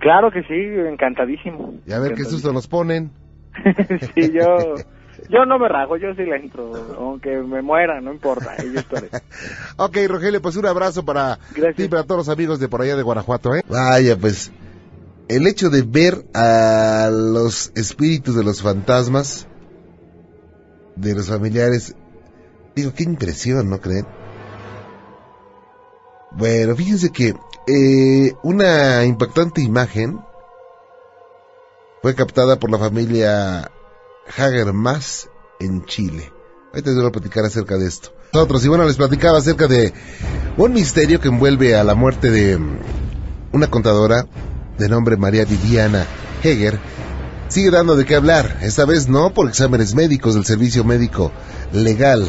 Claro 0.00 0.30
que 0.30 0.42
sí, 0.42 0.54
encantadísimo. 0.54 1.74
Y 1.86 1.92
a 1.92 1.98
ver 1.98 2.14
qué 2.14 2.24
susto 2.24 2.52
nos 2.52 2.68
ponen. 2.68 3.10
sí, 4.14 4.32
yo 4.32 4.74
yo 5.30 5.44
no 5.44 5.58
me 5.58 5.68
rajo, 5.68 5.96
yo 5.96 6.14
sí 6.14 6.24
la 6.24 6.36
entro, 6.36 6.72
aunque 6.98 7.36
me 7.36 7.62
muera, 7.62 8.00
no 8.00 8.12
importa, 8.12 8.56
yo 8.62 8.80
estaré. 8.80 9.10
ok, 9.76 9.96
Rogelio, 10.08 10.42
pues 10.42 10.56
un 10.56 10.66
abrazo 10.66 11.04
para 11.04 11.38
ti 11.76 11.84
y 11.84 11.88
para 11.88 12.04
todos 12.04 12.26
los 12.26 12.28
amigos 12.28 12.60
de 12.60 12.68
por 12.68 12.82
allá 12.82 12.96
de 12.96 13.02
Guanajuato, 13.02 13.54
¿eh? 13.54 13.62
Vaya, 13.68 14.16
pues, 14.16 14.52
el 15.28 15.46
hecho 15.46 15.70
de 15.70 15.82
ver 15.82 16.24
a 16.34 17.08
los 17.10 17.72
espíritus 17.74 18.36
de 18.36 18.44
los 18.44 18.62
fantasmas, 18.62 19.48
de 20.94 21.14
los 21.14 21.28
familiares, 21.28 21.94
digo, 22.74 22.92
qué 22.94 23.04
impresión, 23.04 23.68
¿no 23.68 23.80
creen? 23.80 24.06
Bueno, 26.32 26.76
fíjense 26.76 27.10
que 27.10 27.34
eh, 27.66 28.34
una 28.42 29.04
impactante 29.04 29.62
imagen 29.62 30.20
fue 32.02 32.14
captada 32.14 32.56
por 32.56 32.70
la 32.70 32.78
familia 32.78 33.70
Hager 34.36 34.72
más 34.72 35.28
en 35.60 35.84
Chile. 35.84 36.32
Ahorita 36.72 36.90
les 36.90 36.98
voy 36.98 37.08
a 37.08 37.12
platicar 37.12 37.44
acerca 37.44 37.76
de 37.76 37.86
esto. 37.86 38.12
Nosotros, 38.32 38.64
y 38.64 38.68
bueno, 38.68 38.84
les 38.84 38.96
platicaba 38.96 39.38
acerca 39.38 39.66
de 39.66 39.92
un 40.56 40.72
misterio 40.72 41.20
que 41.20 41.28
envuelve 41.28 41.76
a 41.76 41.84
la 41.84 41.94
muerte 41.94 42.30
de 42.30 42.58
mm, 42.58 42.78
una 43.52 43.68
contadora 43.68 44.26
de 44.76 44.88
nombre 44.88 45.16
María 45.16 45.44
Viviana 45.44 46.06
Heger. 46.42 46.78
Sigue 47.48 47.70
dando 47.70 47.96
de 47.96 48.04
qué 48.04 48.16
hablar, 48.16 48.58
esta 48.60 48.84
vez 48.84 49.08
no 49.08 49.32
por 49.32 49.48
exámenes 49.48 49.94
médicos 49.94 50.34
del 50.34 50.44
servicio 50.44 50.84
médico 50.84 51.30
legal, 51.72 52.28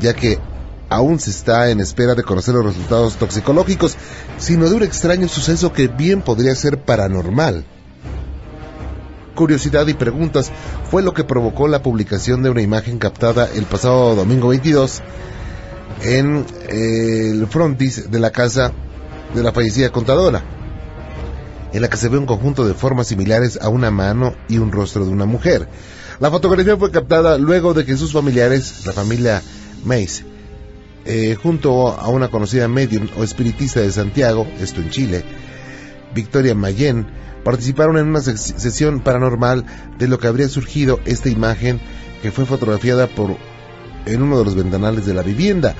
ya 0.00 0.14
que 0.14 0.40
aún 0.88 1.20
se 1.20 1.30
está 1.30 1.70
en 1.70 1.80
espera 1.80 2.14
de 2.14 2.24
conocer 2.24 2.54
los 2.54 2.66
resultados 2.66 3.16
toxicológicos, 3.16 3.96
sino 4.38 4.68
de 4.68 4.74
un 4.74 4.82
extraño 4.82 5.28
suceso 5.28 5.72
que 5.72 5.86
bien 5.86 6.22
podría 6.22 6.54
ser 6.56 6.82
paranormal 6.82 7.64
curiosidad 9.36 9.86
y 9.86 9.94
preguntas 9.94 10.50
fue 10.90 11.04
lo 11.04 11.14
que 11.14 11.22
provocó 11.22 11.68
la 11.68 11.82
publicación 11.82 12.42
de 12.42 12.50
una 12.50 12.62
imagen 12.62 12.98
captada 12.98 13.48
el 13.54 13.66
pasado 13.66 14.16
domingo 14.16 14.48
22 14.48 15.02
en 16.02 16.44
eh, 16.68 17.30
el 17.30 17.46
frontis 17.46 18.10
de 18.10 18.18
la 18.18 18.32
casa 18.32 18.72
de 19.34 19.42
la 19.42 19.52
fallecida 19.52 19.90
contadora, 19.90 20.42
en 21.72 21.82
la 21.82 21.88
que 21.88 21.96
se 21.96 22.08
ve 22.08 22.18
un 22.18 22.26
conjunto 22.26 22.66
de 22.66 22.74
formas 22.74 23.06
similares 23.06 23.58
a 23.60 23.68
una 23.68 23.90
mano 23.90 24.34
y 24.48 24.58
un 24.58 24.72
rostro 24.72 25.04
de 25.04 25.12
una 25.12 25.26
mujer. 25.26 25.68
La 26.18 26.30
fotografía 26.30 26.76
fue 26.76 26.90
captada 26.90 27.38
luego 27.38 27.74
de 27.74 27.84
que 27.84 27.96
sus 27.96 28.12
familiares, 28.12 28.86
la 28.86 28.92
familia 28.92 29.42
Mace, 29.84 30.24
eh, 31.04 31.36
junto 31.40 31.88
a 31.88 32.08
una 32.08 32.28
conocida 32.28 32.66
medium 32.66 33.08
o 33.18 33.22
espiritista 33.22 33.80
de 33.80 33.92
Santiago, 33.92 34.46
esto 34.60 34.80
en 34.80 34.90
Chile, 34.90 35.24
Victoria 36.14 36.54
Mayen, 36.54 37.06
participaron 37.46 37.96
en 37.96 38.08
una 38.08 38.20
sesión 38.20 38.98
paranormal 38.98 39.64
de 40.00 40.08
lo 40.08 40.18
que 40.18 40.26
habría 40.26 40.48
surgido 40.48 40.98
esta 41.04 41.28
imagen 41.28 41.80
que 42.20 42.32
fue 42.32 42.44
fotografiada 42.44 43.06
por 43.06 43.36
en 44.04 44.20
uno 44.20 44.40
de 44.40 44.44
los 44.44 44.56
ventanales 44.56 45.06
de 45.06 45.14
la 45.14 45.22
vivienda. 45.22 45.76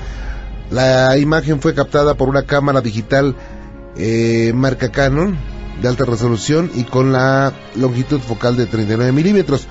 La 0.71 1.17
imagen 1.17 1.59
fue 1.59 1.75
captada 1.75 2.13
por 2.13 2.29
una 2.29 2.43
cámara 2.43 2.79
digital 2.79 3.35
eh, 3.97 4.53
marca 4.55 4.93
Canon 4.93 5.37
de 5.81 5.89
alta 5.89 6.05
resolución 6.05 6.71
y 6.73 6.85
con 6.85 7.11
la 7.11 7.51
longitud 7.75 8.21
focal 8.21 8.55
de 8.55 8.65
39 8.65 9.11
milímetros, 9.11 9.67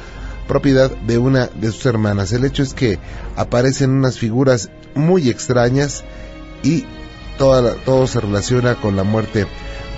propiedad 0.46 0.90
de 0.90 1.16
una 1.16 1.46
de 1.46 1.72
sus 1.72 1.86
hermanas. 1.86 2.30
El 2.34 2.44
hecho 2.44 2.62
es 2.62 2.74
que 2.74 2.98
aparecen 3.36 3.88
unas 3.88 4.18
figuras 4.18 4.68
muy 4.94 5.30
extrañas 5.30 6.04
y 6.62 6.84
todo 7.38 8.06
se 8.06 8.20
relaciona 8.20 8.74
con 8.74 8.96
la 8.96 9.02
muerte 9.02 9.46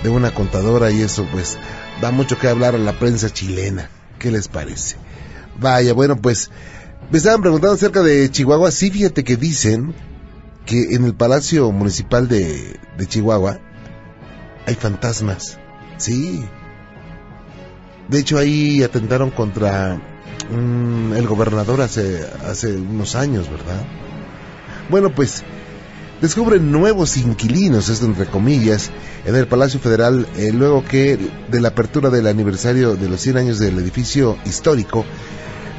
de 0.01 0.09
una 0.09 0.31
contadora 0.33 0.91
y 0.91 1.01
eso 1.01 1.27
pues 1.29 1.57
da 2.01 2.11
mucho 2.11 2.37
que 2.37 2.47
hablar 2.47 2.75
a 2.75 2.79
la 2.79 2.97
prensa 2.97 3.29
chilena. 3.29 3.89
¿Qué 4.19 4.31
les 4.31 4.47
parece? 4.47 4.97
Vaya, 5.59 5.93
bueno 5.93 6.17
pues 6.17 6.49
me 7.11 7.17
estaban 7.17 7.41
preguntando 7.41 7.75
acerca 7.75 8.03
de 8.03 8.29
Chihuahua. 8.29 8.71
Sí, 8.71 8.91
fíjate 8.91 9.23
que 9.23 9.35
dicen 9.35 9.93
que 10.65 10.93
en 10.93 11.05
el 11.05 11.15
Palacio 11.15 11.71
Municipal 11.71 12.27
de, 12.27 12.79
de 12.97 13.07
Chihuahua 13.07 13.59
hay 14.67 14.75
fantasmas. 14.75 15.57
Sí. 15.97 16.43
De 18.07 18.19
hecho 18.19 18.37
ahí 18.37 18.83
atentaron 18.83 19.31
contra 19.31 19.99
mm, 20.51 21.13
el 21.13 21.27
gobernador 21.27 21.81
hace, 21.81 22.23
hace 22.47 22.75
unos 22.75 23.15
años, 23.15 23.49
¿verdad? 23.49 23.83
Bueno, 24.89 25.09
pues 25.13 25.43
descubren 26.21 26.71
nuevos 26.71 27.17
inquilinos, 27.17 27.89
esto 27.89 28.05
entre 28.05 28.25
comillas, 28.25 28.91
en 29.25 29.35
el 29.35 29.47
Palacio 29.47 29.79
Federal, 29.79 30.27
eh, 30.37 30.51
luego 30.53 30.83
que 30.83 31.17
de 31.49 31.61
la 31.61 31.69
apertura 31.69 32.09
del 32.09 32.27
aniversario 32.27 32.95
de 32.95 33.09
los 33.09 33.21
100 33.21 33.37
años 33.37 33.59
del 33.59 33.77
edificio 33.79 34.37
histórico, 34.45 35.05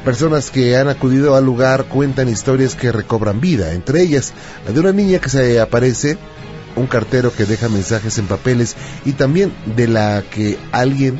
personas 0.03 0.49
que 0.49 0.75
han 0.77 0.87
acudido 0.87 1.35
al 1.35 1.45
lugar 1.45 1.85
cuentan 1.85 2.29
historias 2.29 2.75
que 2.75 2.91
recobran 2.91 3.39
vida, 3.39 3.73
entre 3.73 4.01
ellas 4.01 4.33
la 4.65 4.71
de 4.71 4.79
una 4.79 4.91
niña 4.91 5.19
que 5.19 5.29
se 5.29 5.59
aparece, 5.59 6.17
un 6.75 6.87
cartero 6.87 7.31
que 7.33 7.45
deja 7.45 7.69
mensajes 7.69 8.17
en 8.17 8.27
papeles 8.27 8.75
y 9.05 9.11
también 9.13 9.53
de 9.75 9.87
la 9.87 10.23
que 10.23 10.57
alguien 10.71 11.19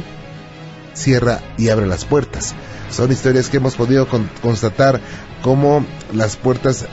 cierra 0.93 1.41
y 1.57 1.69
abre 1.69 1.88
las 1.88 2.05
puertas. 2.05 2.55
Son 2.89 3.12
historias 3.12 3.49
que 3.49 3.57
hemos 3.57 3.75
podido 3.75 4.07
constatar 4.41 4.99
como 5.41 5.86
las 6.13 6.36
puertas 6.36 6.86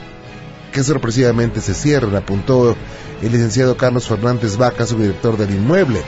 que 0.79 0.83
sorpresivamente 0.85 1.59
se 1.59 1.73
cierran, 1.73 2.15
apuntó 2.15 2.73
el 3.21 3.31
licenciado 3.33 3.75
Carlos 3.75 4.07
Fernández 4.07 4.55
Vaca, 4.55 4.85
su 4.85 4.97
director 4.97 5.35
del 5.35 5.51
inmueble, 5.51 6.01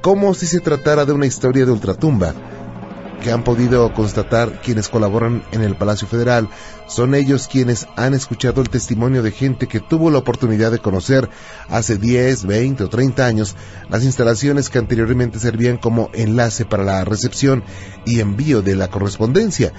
como 0.00 0.32
si 0.32 0.46
se 0.46 0.60
tratara 0.60 1.04
de 1.04 1.12
una 1.12 1.26
historia 1.26 1.66
de 1.66 1.72
ultratumba 1.72 2.32
que 3.22 3.30
han 3.30 3.44
podido 3.44 3.92
constatar 3.92 4.62
quienes 4.62 4.88
colaboran 4.88 5.42
en 5.52 5.60
el 5.60 5.76
Palacio 5.76 6.08
Federal. 6.08 6.48
Son 6.86 7.14
ellos 7.14 7.48
quienes 7.48 7.86
han 7.96 8.14
escuchado 8.14 8.62
el 8.62 8.70
testimonio 8.70 9.22
de 9.22 9.30
gente 9.30 9.66
que 9.66 9.80
tuvo 9.80 10.10
la 10.10 10.18
oportunidad 10.18 10.70
de 10.70 10.78
conocer 10.78 11.28
hace 11.68 11.98
10, 11.98 12.46
20 12.46 12.84
o 12.84 12.88
30 12.88 13.26
años 13.26 13.56
las 13.90 14.04
instalaciones 14.04 14.70
que 14.70 14.78
anteriormente 14.78 15.38
servían 15.38 15.76
como 15.76 16.08
enlace 16.14 16.64
para 16.64 16.84
la 16.84 17.04
recepción 17.04 17.62
y 18.06 18.20
envío 18.20 18.62
de 18.62 18.74
la 18.74 18.88
correspondencia. 18.88 19.74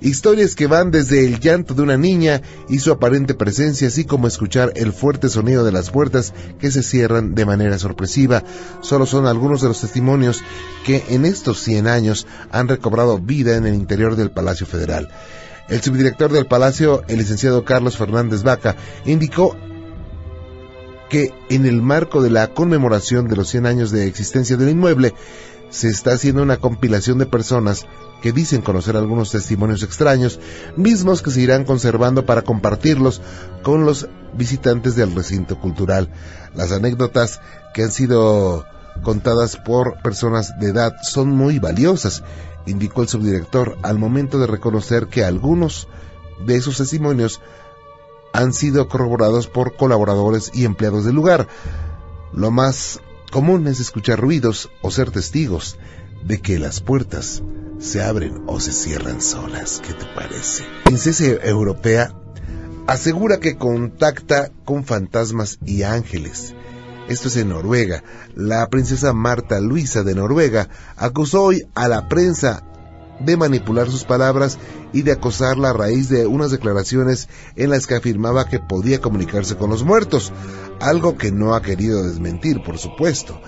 Historias 0.00 0.54
que 0.54 0.68
van 0.68 0.90
desde 0.92 1.26
el 1.26 1.40
llanto 1.40 1.74
de 1.74 1.82
una 1.82 1.96
niña 1.96 2.40
y 2.68 2.78
su 2.78 2.92
aparente 2.92 3.34
presencia, 3.34 3.88
así 3.88 4.04
como 4.04 4.28
escuchar 4.28 4.72
el 4.76 4.92
fuerte 4.92 5.28
sonido 5.28 5.64
de 5.64 5.72
las 5.72 5.90
puertas 5.90 6.32
que 6.60 6.70
se 6.70 6.84
cierran 6.84 7.34
de 7.34 7.44
manera 7.44 7.78
sorpresiva. 7.78 8.44
Solo 8.80 9.06
son 9.06 9.26
algunos 9.26 9.60
de 9.60 9.68
los 9.68 9.80
testimonios 9.80 10.42
que 10.84 11.04
en 11.08 11.24
estos 11.24 11.60
100 11.62 11.88
años 11.88 12.26
han 12.52 12.68
recobrado 12.68 13.18
vida 13.18 13.56
en 13.56 13.66
el 13.66 13.74
interior 13.74 14.14
del 14.14 14.30
Palacio 14.30 14.66
Federal. 14.66 15.08
El 15.68 15.82
subdirector 15.82 16.32
del 16.32 16.46
Palacio, 16.46 17.02
el 17.08 17.18
licenciado 17.18 17.64
Carlos 17.64 17.96
Fernández 17.96 18.42
Vaca, 18.42 18.76
indicó 19.04 19.56
que 21.10 21.32
en 21.48 21.66
el 21.66 21.82
marco 21.82 22.22
de 22.22 22.30
la 22.30 22.48
conmemoración 22.48 23.28
de 23.28 23.36
los 23.36 23.48
100 23.48 23.66
años 23.66 23.90
de 23.90 24.06
existencia 24.06 24.56
del 24.56 24.70
inmueble, 24.70 25.14
se 25.70 25.88
está 25.88 26.12
haciendo 26.12 26.42
una 26.42 26.56
compilación 26.56 27.18
de 27.18 27.26
personas 27.26 27.86
que 28.22 28.32
dicen 28.32 28.62
conocer 28.62 28.96
algunos 28.96 29.30
testimonios 29.30 29.82
extraños, 29.82 30.40
mismos 30.76 31.22
que 31.22 31.30
se 31.30 31.40
irán 31.40 31.64
conservando 31.64 32.26
para 32.26 32.42
compartirlos 32.42 33.20
con 33.62 33.84
los 33.84 34.08
visitantes 34.34 34.96
del 34.96 35.14
recinto 35.14 35.58
cultural. 35.60 36.10
Las 36.54 36.72
anécdotas 36.72 37.40
que 37.74 37.84
han 37.84 37.92
sido 37.92 38.66
contadas 39.02 39.56
por 39.56 40.02
personas 40.02 40.58
de 40.58 40.70
edad 40.70 40.96
son 41.02 41.30
muy 41.30 41.58
valiosas, 41.58 42.24
indicó 42.66 43.02
el 43.02 43.08
subdirector 43.08 43.78
al 43.82 43.98
momento 43.98 44.38
de 44.38 44.46
reconocer 44.46 45.06
que 45.06 45.24
algunos 45.24 45.88
de 46.44 46.56
esos 46.56 46.76
testimonios 46.76 47.40
han 48.32 48.52
sido 48.52 48.88
corroborados 48.88 49.46
por 49.46 49.76
colaboradores 49.76 50.50
y 50.54 50.64
empleados 50.64 51.04
del 51.04 51.14
lugar. 51.14 51.48
Lo 52.32 52.50
más 52.50 53.00
común 53.30 53.66
es 53.66 53.80
escuchar 53.80 54.20
ruidos 54.20 54.70
o 54.82 54.90
ser 54.90 55.10
testigos 55.10 55.78
de 56.24 56.40
que 56.40 56.58
las 56.58 56.80
puertas 56.80 57.42
se 57.78 58.02
abren 58.02 58.42
o 58.46 58.60
se 58.60 58.72
cierran 58.72 59.20
solas. 59.20 59.80
¿Qué 59.86 59.94
te 59.94 60.04
parece? 60.06 60.64
Princesa 60.84 61.24
europea 61.24 62.12
asegura 62.86 63.38
que 63.38 63.56
contacta 63.56 64.50
con 64.64 64.84
fantasmas 64.84 65.58
y 65.64 65.82
ángeles. 65.82 66.54
Esto 67.08 67.28
es 67.28 67.36
en 67.36 67.50
Noruega. 67.50 68.02
La 68.34 68.68
princesa 68.68 69.12
Marta 69.12 69.60
Luisa 69.60 70.02
de 70.02 70.14
Noruega 70.14 70.68
acusó 70.96 71.44
hoy 71.44 71.66
a 71.74 71.88
la 71.88 72.08
prensa 72.08 72.64
de 73.20 73.36
manipular 73.36 73.90
sus 73.90 74.04
palabras 74.04 74.58
y 74.92 75.02
de 75.02 75.12
acosarla 75.12 75.70
a 75.70 75.72
raíz 75.72 76.08
de 76.08 76.26
unas 76.26 76.50
declaraciones 76.50 77.28
en 77.56 77.70
las 77.70 77.86
que 77.86 77.94
afirmaba 77.94 78.48
que 78.48 78.58
podía 78.58 79.00
comunicarse 79.00 79.56
con 79.56 79.70
los 79.70 79.84
muertos, 79.84 80.32
algo 80.80 81.16
que 81.16 81.32
no 81.32 81.54
ha 81.54 81.62
querido 81.62 82.02
desmentir, 82.02 82.62
por 82.62 82.78
supuesto. 82.78 83.40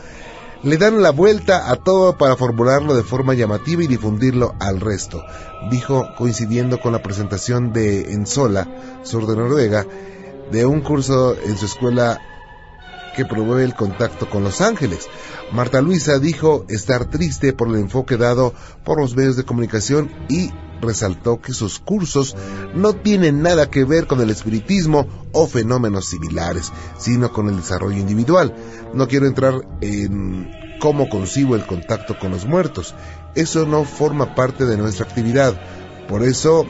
Le 0.62 0.76
dan 0.76 1.00
la 1.00 1.10
vuelta 1.10 1.70
a 1.70 1.76
todo 1.76 2.18
para 2.18 2.36
formularlo 2.36 2.94
de 2.94 3.02
forma 3.02 3.32
llamativa 3.32 3.82
y 3.82 3.86
difundirlo 3.86 4.54
al 4.60 4.80
resto, 4.80 5.22
dijo 5.70 6.06
coincidiendo 6.18 6.80
con 6.80 6.92
la 6.92 7.02
presentación 7.02 7.72
de 7.72 8.12
Ensola, 8.12 8.68
sur 9.02 9.26
de 9.26 9.36
Noruega, 9.36 9.86
de 10.52 10.66
un 10.66 10.82
curso 10.82 11.34
en 11.42 11.56
su 11.56 11.64
escuela 11.64 12.20
que 13.16 13.24
promueve 13.24 13.64
el 13.64 13.74
contacto 13.74 14.28
con 14.28 14.44
los 14.44 14.60
ángeles. 14.60 15.08
Marta 15.52 15.80
Luisa 15.80 16.18
dijo 16.18 16.64
estar 16.68 17.10
triste 17.10 17.52
por 17.52 17.68
el 17.68 17.76
enfoque 17.76 18.16
dado 18.16 18.54
por 18.84 19.00
los 19.00 19.16
medios 19.16 19.36
de 19.36 19.44
comunicación 19.44 20.10
y 20.28 20.50
resaltó 20.80 21.40
que 21.40 21.52
sus 21.52 21.78
cursos 21.78 22.36
no 22.74 22.94
tienen 22.94 23.42
nada 23.42 23.70
que 23.70 23.84
ver 23.84 24.06
con 24.06 24.20
el 24.20 24.30
espiritismo 24.30 25.06
o 25.32 25.46
fenómenos 25.46 26.06
similares, 26.06 26.72
sino 26.98 27.32
con 27.32 27.48
el 27.48 27.56
desarrollo 27.56 27.98
individual. 27.98 28.54
No 28.94 29.06
quiero 29.08 29.26
entrar 29.26 29.54
en 29.80 30.50
cómo 30.80 31.08
consigo 31.08 31.54
el 31.54 31.66
contacto 31.66 32.18
con 32.18 32.30
los 32.30 32.46
muertos. 32.46 32.94
Eso 33.34 33.66
no 33.66 33.84
forma 33.84 34.34
parte 34.34 34.64
de 34.64 34.76
nuestra 34.76 35.06
actividad. 35.06 35.60
Por 36.08 36.22
eso, 36.24 36.66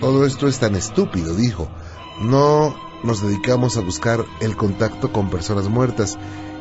todo 0.00 0.24
esto 0.24 0.48
es 0.48 0.58
tan 0.58 0.74
estúpido, 0.76 1.34
dijo. 1.34 1.68
No 2.22 2.83
nos 3.04 3.22
dedicamos 3.22 3.76
a 3.76 3.82
buscar 3.82 4.24
el 4.40 4.56
contacto 4.56 5.12
con 5.12 5.30
personas 5.30 5.68
muertas. 5.68 6.18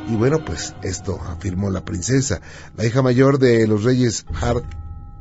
Y 0.09 0.15
bueno, 0.15 0.43
pues 0.43 0.75
esto 0.83 1.19
afirmó 1.21 1.69
la 1.69 1.85
princesa, 1.85 2.41
la 2.75 2.85
hija 2.85 3.01
mayor 3.01 3.39
de 3.39 3.65
los 3.65 3.83
reyes 3.83 4.25
Hart 4.41 4.65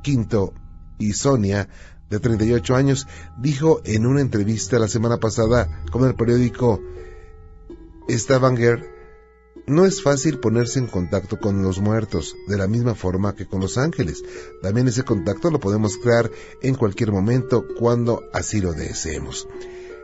V 0.04 0.52
y 0.98 1.12
Sonia, 1.12 1.68
de 2.10 2.18
38 2.18 2.74
años, 2.74 3.06
dijo 3.38 3.80
en 3.84 4.04
una 4.04 4.20
entrevista 4.20 4.78
la 4.78 4.88
semana 4.88 5.18
pasada 5.18 5.84
con 5.90 6.04
el 6.04 6.14
periódico 6.14 6.82
Stavanger, 8.08 8.92
no 9.66 9.86
es 9.86 10.02
fácil 10.02 10.40
ponerse 10.40 10.80
en 10.80 10.88
contacto 10.88 11.38
con 11.38 11.62
los 11.62 11.80
muertos, 11.80 12.36
de 12.48 12.58
la 12.58 12.66
misma 12.66 12.96
forma 12.96 13.36
que 13.36 13.46
con 13.46 13.60
los 13.60 13.78
ángeles. 13.78 14.24
También 14.60 14.88
ese 14.88 15.04
contacto 15.04 15.52
lo 15.52 15.60
podemos 15.60 15.96
crear 15.96 16.30
en 16.60 16.74
cualquier 16.74 17.12
momento 17.12 17.64
cuando 17.78 18.24
así 18.32 18.60
lo 18.60 18.72
deseemos. 18.72 19.46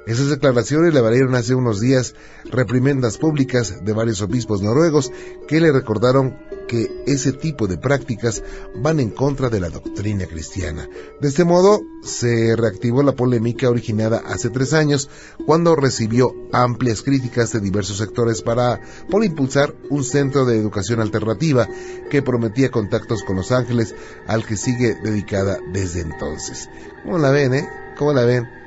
Esas 0.07 0.31
declaraciones 0.31 0.95
le 0.95 1.01
valieron 1.01 1.35
hace 1.35 1.55
unos 1.55 1.81
días 1.81 2.15
reprimendas 2.45 3.19
públicas 3.19 3.85
de 3.85 3.93
varios 3.93 4.23
obispos 4.23 4.63
noruegos 4.63 5.13
que 5.47 5.61
le 5.61 5.71
recordaron 5.71 6.37
que 6.69 7.03
ese 7.07 7.33
tipo 7.33 7.67
de 7.67 7.79
prácticas 7.79 8.43
van 8.77 9.01
en 9.01 9.11
contra 9.11 9.49
de 9.49 9.59
la 9.59 9.71
doctrina 9.71 10.27
cristiana. 10.27 10.89
De 11.21 11.29
este 11.29 11.45
modo, 11.45 11.81
se 12.03 12.55
reactivó 12.55 13.03
la 13.03 13.17
polémica 13.17 13.69
originada 13.69 14.23
hace 14.27 14.51
tres 14.51 14.73
años 14.73 15.11
cuando 15.47 15.75
recibió 15.75 16.35
amplias 16.53 17.03
críticas 17.03 17.53
de 17.53 17.61
diversos 17.61 17.97
sectores 17.97 18.43
para 18.43 18.81
por 19.11 19.25
impulsar 19.25 19.75
un 19.91 20.05
centro 20.05 20.45
de 20.45 20.59
educación 20.59 21.01
alternativa 21.01 21.67
que 22.11 22.23
prometía 22.23 22.71
contactos 22.71 23.25
con 23.25 23.37
los 23.37 23.51
ángeles 23.51 23.95
al 24.27 24.45
que 24.47 24.57
sigue 24.57 24.95
dedicada 25.03 25.59
desde 25.73 26.03
entonces. 26.03 26.69
¿Cómo 27.03 27.19
la 27.19 27.31
ven, 27.31 27.55
eh? 27.55 27.69
¿Cómo 27.97 28.13
la 28.13 28.25
ven? 28.25 28.59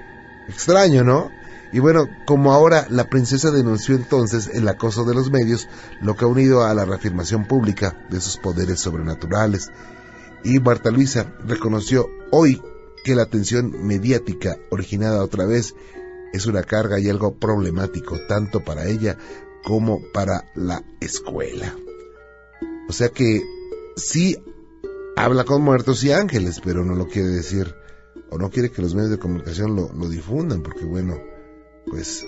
Extraño, 0.51 1.03
¿no? 1.03 1.31
Y 1.73 1.79
bueno, 1.79 2.09
como 2.25 2.51
ahora 2.51 2.85
la 2.89 3.09
princesa 3.09 3.51
denunció 3.51 3.95
entonces 3.95 4.49
el 4.53 4.67
acoso 4.67 5.05
de 5.05 5.15
los 5.15 5.31
medios, 5.31 5.69
lo 6.01 6.15
que 6.15 6.25
ha 6.25 6.27
unido 6.27 6.63
a 6.63 6.73
la 6.73 6.83
reafirmación 6.83 7.45
pública 7.45 8.05
de 8.09 8.19
sus 8.19 8.37
poderes 8.37 8.81
sobrenaturales. 8.81 9.69
Y 10.43 10.59
Marta 10.59 10.91
Luisa 10.91 11.33
reconoció 11.47 12.09
hoy 12.31 12.61
que 13.05 13.15
la 13.15 13.23
atención 13.23 13.85
mediática 13.85 14.57
originada 14.69 15.23
otra 15.23 15.45
vez 15.45 15.73
es 16.33 16.45
una 16.45 16.63
carga 16.63 16.99
y 16.99 17.09
algo 17.09 17.35
problemático 17.35 18.19
tanto 18.27 18.63
para 18.65 18.87
ella 18.87 19.17
como 19.63 20.01
para 20.13 20.45
la 20.55 20.83
escuela. 20.99 21.73
O 22.89 22.93
sea 22.93 23.09
que 23.09 23.43
sí 23.95 24.37
habla 25.15 25.45
con 25.45 25.61
muertos 25.61 26.03
y 26.03 26.11
ángeles, 26.11 26.59
pero 26.63 26.83
no 26.83 26.95
lo 26.95 27.07
quiere 27.07 27.29
decir 27.29 27.73
o 28.31 28.37
no 28.37 28.49
quiere 28.49 28.71
que 28.71 28.81
los 28.81 28.95
medios 28.95 29.11
de 29.11 29.19
comunicación 29.19 29.75
lo, 29.75 29.91
lo 29.93 30.07
difundan, 30.07 30.63
porque 30.63 30.85
bueno, 30.85 31.19
pues, 31.85 32.25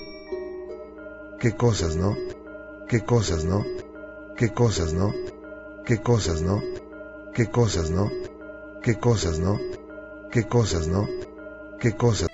qué 1.40 1.56
cosas, 1.56 1.96
¿no? 1.96 2.16
Qué 2.90 3.06
cosas, 3.06 3.46
¿no? 3.46 3.66
Qué 4.36 4.54
cosas, 4.54 4.94
¿no? 4.94 5.14
Qué 5.86 6.02
cosas, 6.02 6.42
¿no? 6.42 6.62
Qué 7.34 7.50
cosas, 7.50 7.90
¿no? 7.90 8.12
Qué 8.82 9.00
cosas, 9.00 9.40
¿no? 9.40 9.60
Qué 10.30 10.48
cosas, 10.48 10.88
¿no? 10.88 11.08
Qué 11.80 11.96
cosas. 11.96 12.33